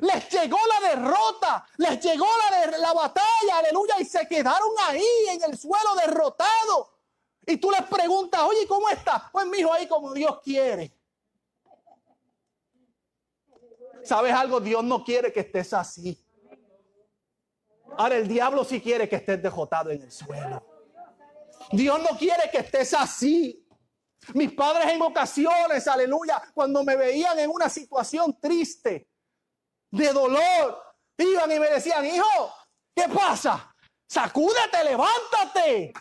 Les 0.00 0.28
llegó 0.28 0.58
la 0.68 0.88
derrota, 0.90 1.66
les 1.78 1.98
llegó 2.00 2.26
la, 2.50 2.76
la 2.76 2.92
batalla, 2.92 3.58
aleluya, 3.58 3.94
y 3.98 4.04
se 4.04 4.28
quedaron 4.28 4.74
ahí 4.82 5.08
en 5.30 5.42
el 5.44 5.56
suelo 5.56 5.94
derrotados. 5.94 6.88
Y 7.46 7.56
tú 7.56 7.70
les 7.70 7.82
preguntas, 7.84 8.42
oye, 8.42 8.66
¿cómo 8.66 8.90
está? 8.90 9.30
Pues 9.32 9.46
mi 9.46 9.58
hijo 9.58 9.72
ahí 9.72 9.86
como 9.86 10.12
Dios 10.12 10.40
quiere. 10.42 10.95
¿Sabes 14.06 14.32
algo? 14.32 14.60
Dios 14.60 14.84
no 14.84 15.02
quiere 15.02 15.32
que 15.32 15.40
estés 15.40 15.72
así. 15.72 16.24
Ahora 17.98 18.16
el 18.16 18.28
diablo 18.28 18.64
sí 18.64 18.80
quiere 18.80 19.08
que 19.08 19.16
estés 19.16 19.42
dejotado 19.42 19.90
en 19.90 20.00
el 20.02 20.12
suelo. 20.12 20.64
Dios 21.72 22.00
no 22.00 22.16
quiere 22.16 22.48
que 22.52 22.58
estés 22.58 22.94
así. 22.94 23.66
Mis 24.34 24.52
padres 24.52 24.92
en 24.92 25.02
ocasiones, 25.02 25.88
aleluya, 25.88 26.40
cuando 26.54 26.84
me 26.84 26.94
veían 26.94 27.38
en 27.40 27.50
una 27.50 27.68
situación 27.68 28.38
triste, 28.40 29.08
de 29.90 30.12
dolor, 30.12 30.82
iban 31.18 31.50
y 31.50 31.58
me 31.58 31.68
decían, 31.68 32.04
hijo, 32.06 32.54
¿qué 32.94 33.08
pasa? 33.08 33.74
Sacúdete, 34.06 34.84
levántate. 34.84 35.92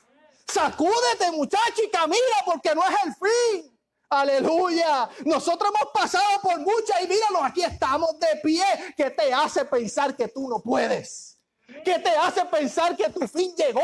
Sacúdete, 0.47 1.31
muchacho, 1.31 1.83
y 1.83 1.89
camina 1.89 2.37
porque 2.45 2.75
no 2.75 2.83
es 2.83 2.95
el 3.05 3.13
fin. 3.15 3.74
Aleluya. 4.21 5.09
Nosotros 5.25 5.71
hemos 5.73 5.91
pasado 5.93 6.41
por 6.41 6.59
muchas 6.59 7.01
y 7.03 7.07
míranos, 7.07 7.41
aquí 7.43 7.63
estamos 7.63 8.19
de 8.19 8.39
pie. 8.41 8.63
¿Qué 8.95 9.09
te 9.11 9.33
hace 9.33 9.65
pensar 9.65 10.15
que 10.15 10.27
tú 10.27 10.47
no 10.47 10.59
puedes? 10.61 11.37
¿Qué 11.83 11.99
te 11.99 12.09
hace 12.09 12.45
pensar 12.45 12.95
que 12.95 13.09
tu 13.09 13.27
fin 13.27 13.53
llegó? 13.55 13.81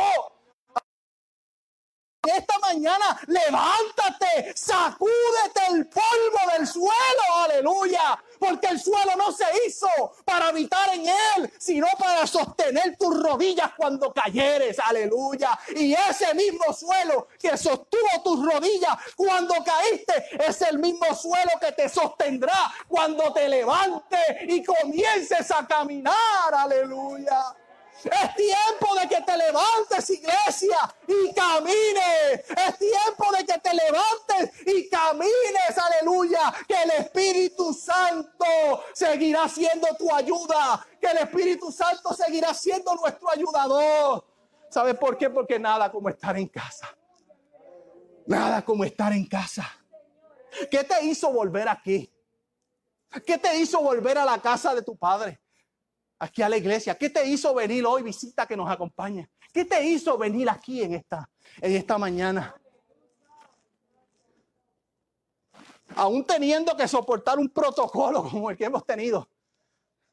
Mañana 2.74 3.20
levántate, 3.28 4.54
sacúdete 4.56 5.62
el 5.72 5.88
polvo 5.88 6.52
del 6.58 6.66
suelo, 6.66 7.36
aleluya, 7.44 8.18
porque 8.40 8.68
el 8.68 8.80
suelo 8.80 9.16
no 9.18 9.32
se 9.32 9.46
hizo 9.66 9.88
para 10.26 10.48
habitar 10.48 10.90
en 10.94 11.08
él, 11.08 11.54
sino 11.58 11.88
para 12.00 12.26
sostener 12.26 12.98
tus 12.98 13.22
rodillas 13.22 13.72
cuando 13.76 14.14
cayeres, 14.14 14.80
aleluya. 14.80 15.58
Y 15.76 15.94
ese 15.94 16.34
mismo 16.34 16.74
suelo 16.74 17.28
que 17.40 17.58
sostuvo 17.58 18.24
tus 18.24 18.46
rodillas 18.46 18.96
cuando 19.16 19.56
caíste 19.64 20.26
es 20.48 20.62
el 20.62 20.80
mismo 20.80 21.14
suelo 21.14 21.52
que 21.60 21.74
te 21.74 21.90
sostendrá 21.90 22.72
cuando 22.88 23.34
te 23.34 23.50
levantes 23.50 24.20
y 24.48 24.64
comiences 24.64 25.52
a 25.52 25.68
caminar, 25.68 26.54
aleluya. 26.54 27.56
Es 28.04 28.36
tiempo 28.36 28.96
de 29.00 29.08
que 29.08 29.22
te 29.22 29.38
levantes, 29.38 30.10
iglesia, 30.10 30.96
y 31.08 31.34
camines. 31.34 32.50
Es 32.50 32.78
tiempo 32.78 33.32
de 33.38 33.46
que 33.46 33.60
te 33.60 33.74
levantes 33.74 34.68
y 34.68 34.90
camines, 34.90 35.78
aleluya. 35.78 36.54
Que 36.68 36.84
el 36.84 36.92
Espíritu 36.92 37.74
Santo 37.74 38.46
seguirá 38.94 39.48
siendo 39.48 39.88
tu 39.98 40.14
ayuda. 40.14 40.86
Que 41.00 41.08
el 41.08 41.18
Espíritu 41.18 41.72
Santo 41.72 42.14
seguirá 42.14 42.54
siendo 42.54 42.96
nuestro 42.96 43.30
ayudador. 43.30 44.26
¿Sabes 44.70 44.96
por 44.96 45.18
qué? 45.18 45.30
Porque 45.30 45.60
nada 45.60 45.92
como 45.92 46.10
estar 46.10 46.38
en 46.38 46.48
casa. 46.48 46.88
Nada 48.26 48.64
como 48.64 48.84
estar 48.84 49.12
en 49.12 49.28
casa. 49.28 49.70
¿Qué 50.70 50.84
te 50.84 51.04
hizo 51.04 51.32
volver 51.32 51.68
aquí? 51.68 52.12
¿Qué 53.26 53.38
te 53.38 53.58
hizo 53.58 53.82
volver 53.82 54.18
a 54.18 54.26
la 54.26 54.40
casa 54.40 54.74
de 54.74 54.82
tu 54.82 54.96
padre? 54.96 55.41
Aquí 56.22 56.44
a 56.44 56.50
la 56.50 56.58
iglesia. 56.58 56.94
¿Qué 56.94 57.10
te 57.10 57.26
hizo 57.26 57.52
venir 57.56 57.84
hoy, 57.84 58.04
visita 58.04 58.46
que 58.46 58.56
nos 58.56 58.70
acompaña? 58.70 59.28
¿Qué 59.52 59.66
te 59.66 59.84
hizo 59.84 60.20
venir 60.20 60.48
aquí 60.52 60.84
en 60.84 60.94
esta, 60.94 61.28
en 61.60 61.72
esta 61.72 61.98
mañana? 61.98 62.56
Aún 65.96 66.24
teniendo 66.24 66.78
que 66.78 66.88
soportar 66.88 67.40
un 67.40 67.50
protocolo 67.50 68.22
como 68.30 68.52
el 68.52 68.56
que 68.56 68.66
hemos 68.66 68.86
tenido. 68.86 69.28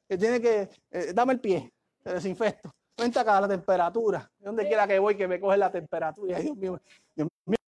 Que 0.08 0.16
tiene 0.16 0.40
que, 0.40 0.70
eh, 0.90 1.12
dame 1.12 1.34
el 1.34 1.40
pie, 1.40 1.74
te 2.02 2.14
desinfecto. 2.14 2.74
Cuenta 2.96 3.20
acá 3.20 3.42
la 3.42 3.48
temperatura. 3.48 4.32
Donde 4.38 4.66
quiera 4.66 4.88
que 4.88 4.98
voy, 4.98 5.14
que 5.14 5.28
me 5.28 5.38
coge 5.38 5.58
la 5.58 5.70
temperatura. 5.70 6.38
Ay, 6.38 6.44
Dios 6.44 6.56
mío, 6.56 6.80
Dios 7.14 7.28
mío. 7.44 7.58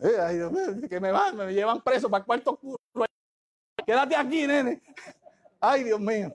Eh, 0.00 0.18
ay, 0.20 0.36
Dios 0.38 0.50
mío, 0.50 0.88
que 0.88 0.98
me 0.98 1.12
van, 1.12 1.36
me 1.36 1.54
llevan 1.54 1.80
preso 1.82 2.10
para 2.10 2.22
el 2.22 2.26
cuarto 2.26 2.50
oscuro. 2.50 2.78
Quédate 3.86 4.16
aquí, 4.16 4.46
nene. 4.48 4.82
Ay, 5.60 5.84
Dios 5.84 6.00
mío. 6.00 6.34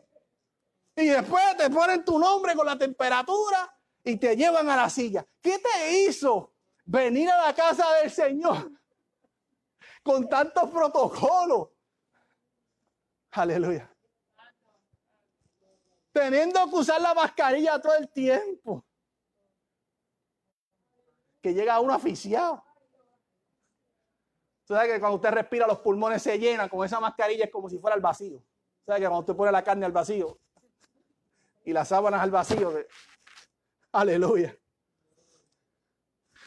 Y 0.96 1.08
después 1.08 1.44
te 1.58 1.70
ponen 1.70 2.06
tu 2.06 2.18
nombre 2.18 2.56
con 2.56 2.66
la 2.66 2.78
temperatura 2.78 3.76
y 4.04 4.18
te 4.18 4.36
llevan 4.36 4.70
a 4.70 4.76
la 4.76 4.90
silla. 4.90 5.26
¿Qué 5.42 5.60
te 5.60 6.00
hizo 6.00 6.54
venir 6.86 7.30
a 7.30 7.48
la 7.48 7.56
casa 7.56 7.92
del 7.96 8.12
Señor 8.12 8.72
con 10.04 10.30
tantos 10.30 10.70
protocolos? 10.70 11.70
Aleluya. 13.32 13.92
Teniendo 16.14 16.70
que 16.70 16.76
usar 16.76 17.02
la 17.02 17.14
mascarilla 17.14 17.82
todo 17.82 17.96
el 17.96 18.10
tiempo. 18.10 18.86
Que 21.42 21.54
llega 21.54 21.80
uno 21.82 21.94
aficiado. 21.94 22.64
Tú 24.66 24.74
sabes 24.74 24.94
que 24.94 25.00
cuando 25.00 25.18
usted 25.18 25.32
respira 25.32 25.68
los 25.68 25.80
pulmones 25.80 26.22
se 26.22 26.40
llenan 26.40 26.70
con 26.70 26.86
esa 26.86 27.00
mascarilla 27.00 27.46
es 27.46 27.52
como 27.52 27.70
si 27.70 27.78
fuera 27.80 27.96
el 27.96 28.02
vacío. 28.02 28.42
¿Sabes 28.86 29.02
que 29.02 29.08
cuando 29.08 29.20
usted 29.20 29.36
pone 29.36 29.52
la 29.52 29.64
carne 29.64 29.86
al 29.86 29.92
vacío 29.92 30.38
y 31.64 31.74
las 31.74 31.88
sábanas 31.88 32.22
al 32.22 32.32
vacío? 32.32 32.72
Aleluya. 33.92 34.56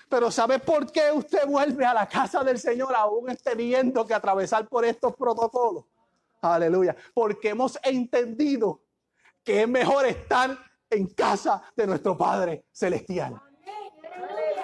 Pero 0.08 0.30
¿sabe 0.30 0.58
por 0.58 0.90
qué 0.90 1.10
usted 1.12 1.46
vuelve 1.46 1.84
a 1.84 1.92
la 1.92 2.08
casa 2.08 2.44
del 2.44 2.58
Señor 2.58 2.94
aún 2.94 3.36
teniendo 3.42 4.06
que 4.06 4.14
atravesar 4.14 4.68
por 4.68 4.84
estos 4.84 5.14
protocolos? 5.16 5.84
Aleluya. 6.40 6.96
Porque 7.12 7.50
hemos 7.50 7.78
entendido 7.82 8.82
que 9.42 9.62
es 9.62 9.68
mejor 9.68 10.06
estar 10.06 10.56
en 10.88 11.06
casa 11.08 11.62
de 11.76 11.86
nuestro 11.86 12.16
Padre 12.16 12.64
Celestial 12.72 13.42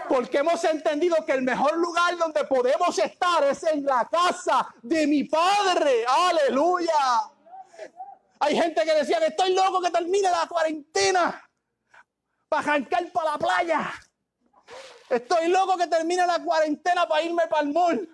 porque 0.08 0.38
hemos 0.38 0.62
entendido 0.64 1.16
que 1.24 1.32
el 1.32 1.42
mejor 1.42 1.76
lugar 1.76 2.16
donde 2.18 2.44
podemos 2.44 2.98
estar 2.98 3.42
es 3.44 3.62
en 3.64 3.84
la 3.84 4.06
casa 4.06 4.68
de 4.82 5.06
mi 5.06 5.24
Padre. 5.24 6.04
Aleluya. 6.06 7.33
Hay 8.44 8.54
gente 8.54 8.84
que 8.84 8.94
decía 8.94 9.18
que 9.20 9.28
estoy 9.28 9.54
loco 9.54 9.80
que 9.80 9.90
termine 9.90 10.30
la 10.30 10.46
cuarentena 10.46 11.50
para 12.46 12.60
arrancar 12.60 13.10
para 13.10 13.30
la 13.30 13.38
playa. 13.38 13.92
Estoy 15.08 15.48
loco 15.48 15.78
que 15.78 15.86
termine 15.86 16.26
la 16.26 16.38
cuarentena 16.40 17.08
para 17.08 17.22
irme 17.22 17.46
para 17.46 17.62
el 17.62 17.72
mall. 17.72 18.06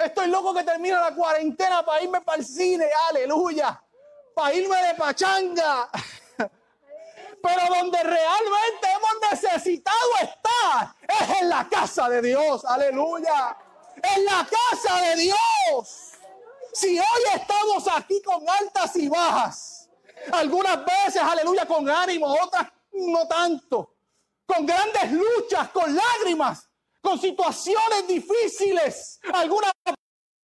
Estoy 0.00 0.26
loco 0.26 0.52
que 0.52 0.64
termine 0.64 0.96
la 0.96 1.14
cuarentena 1.14 1.84
para 1.84 2.02
irme 2.02 2.20
para 2.22 2.38
el 2.38 2.44
cine. 2.44 2.86
Aleluya. 3.08 3.80
Para 4.34 4.52
irme 4.52 4.76
de 4.88 4.94
pachanga 4.94 5.88
pero 7.42 7.74
donde 7.74 8.02
realmente 8.02 8.88
hemos 8.88 9.30
necesitado 9.30 10.10
estar 10.22 10.94
es 11.08 11.40
en 11.40 11.48
la 11.48 11.68
casa 11.68 12.08
de 12.08 12.20
Dios. 12.20 12.64
Aleluya. 12.64 13.56
En 14.02 14.24
la 14.24 14.46
casa 14.46 15.00
de 15.02 15.16
Dios. 15.16 16.09
Si 16.72 16.98
hoy 16.98 17.22
estamos 17.34 17.86
aquí 17.96 18.22
con 18.22 18.48
altas 18.48 18.96
y 18.96 19.08
bajas, 19.08 19.88
algunas 20.32 20.84
veces, 20.84 21.22
aleluya, 21.22 21.66
con 21.66 21.88
ánimo, 21.88 22.26
otras 22.42 22.66
no 22.92 23.26
tanto, 23.26 23.96
con 24.46 24.66
grandes 24.66 25.12
luchas, 25.12 25.70
con 25.70 25.94
lágrimas, 25.94 26.68
con 27.00 27.18
situaciones 27.18 28.06
difíciles, 28.06 29.20
algunas 29.32 29.72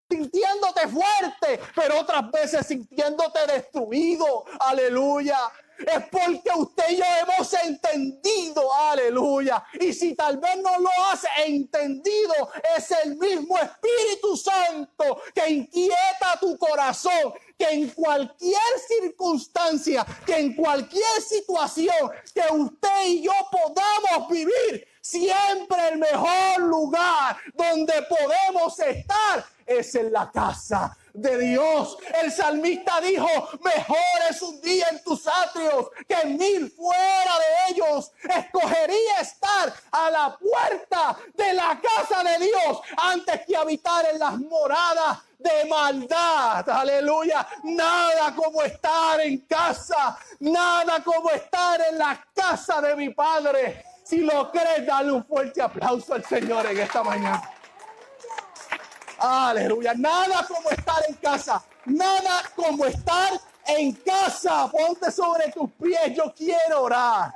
sintiéndote 0.08 0.88
fuerte, 0.88 1.60
pero 1.74 2.00
otras 2.00 2.30
veces 2.30 2.66
sintiéndote 2.66 3.46
destruido. 3.46 4.44
Aleluya 4.60 5.38
es 5.78 6.04
porque 6.10 6.50
usted 6.56 6.90
y 6.90 6.96
yo 6.96 7.04
hemos 7.22 7.52
entendido, 7.52 8.72
aleluya. 8.74 9.64
Y 9.80 9.92
si 9.92 10.14
tal 10.14 10.38
vez 10.38 10.56
no 10.58 10.78
lo 10.78 10.90
has 11.10 11.24
entendido, 11.44 12.50
es 12.76 12.90
el 13.04 13.16
mismo 13.16 13.56
Espíritu 13.58 14.36
Santo 14.36 15.20
que 15.34 15.50
inquieta 15.50 16.38
tu 16.40 16.56
corazón, 16.56 17.34
que 17.58 17.68
en 17.70 17.90
cualquier 17.90 18.60
circunstancia, 18.86 20.06
que 20.24 20.38
en 20.38 20.54
cualquier 20.54 21.20
situación 21.20 22.10
que 22.32 22.42
usted 22.52 23.06
y 23.06 23.22
yo 23.22 23.32
podamos 23.50 24.30
vivir, 24.30 24.86
siempre 25.00 25.88
el 25.88 25.98
mejor 25.98 26.60
lugar 26.60 27.36
donde 27.54 27.94
podemos 28.02 28.78
estar 28.80 29.44
es 29.64 29.94
en 29.94 30.12
la 30.12 30.30
casa 30.30 30.96
de 31.16 31.38
Dios. 31.38 31.96
El 32.22 32.30
salmista 32.30 33.00
dijo, 33.00 33.26
mejor 33.62 33.98
es 34.30 34.40
un 34.42 34.60
día 34.60 34.86
en 34.90 35.02
tus 35.02 35.26
atrios 35.26 35.88
que 36.06 36.26
mil 36.26 36.70
fuera 36.70 37.32
de 37.38 37.72
ellos. 37.72 38.12
Escogería 38.22 39.20
estar 39.20 39.72
a 39.90 40.10
la 40.10 40.38
puerta 40.38 41.16
de 41.34 41.54
la 41.54 41.80
casa 41.80 42.22
de 42.22 42.44
Dios 42.44 42.80
antes 42.98 43.46
que 43.46 43.56
habitar 43.56 44.06
en 44.12 44.18
las 44.18 44.38
moradas 44.38 45.18
de 45.38 45.64
maldad. 45.68 46.68
Aleluya. 46.68 47.46
Nada 47.64 48.34
como 48.34 48.62
estar 48.62 49.20
en 49.20 49.38
casa. 49.40 50.18
Nada 50.40 51.02
como 51.02 51.30
estar 51.30 51.80
en 51.90 51.98
la 51.98 52.24
casa 52.34 52.80
de 52.80 52.94
mi 52.94 53.10
Padre. 53.10 53.84
Si 54.04 54.18
lo 54.18 54.50
crees, 54.52 54.86
dale 54.86 55.10
un 55.10 55.24
fuerte 55.24 55.60
aplauso 55.60 56.14
al 56.14 56.24
Señor 56.24 56.66
en 56.66 56.78
esta 56.78 57.02
mañana. 57.02 57.55
Aleluya. 59.18 59.94
Nada 59.94 60.46
como 60.46 60.70
estar 60.70 61.02
en 61.08 61.14
casa. 61.14 61.62
Nada 61.86 62.42
como 62.54 62.84
estar 62.84 63.32
en 63.66 63.92
casa. 63.92 64.68
Ponte 64.70 65.10
sobre 65.10 65.50
tus 65.52 65.70
pies. 65.72 66.14
Yo 66.14 66.32
quiero 66.36 66.82
orar. 66.82 67.34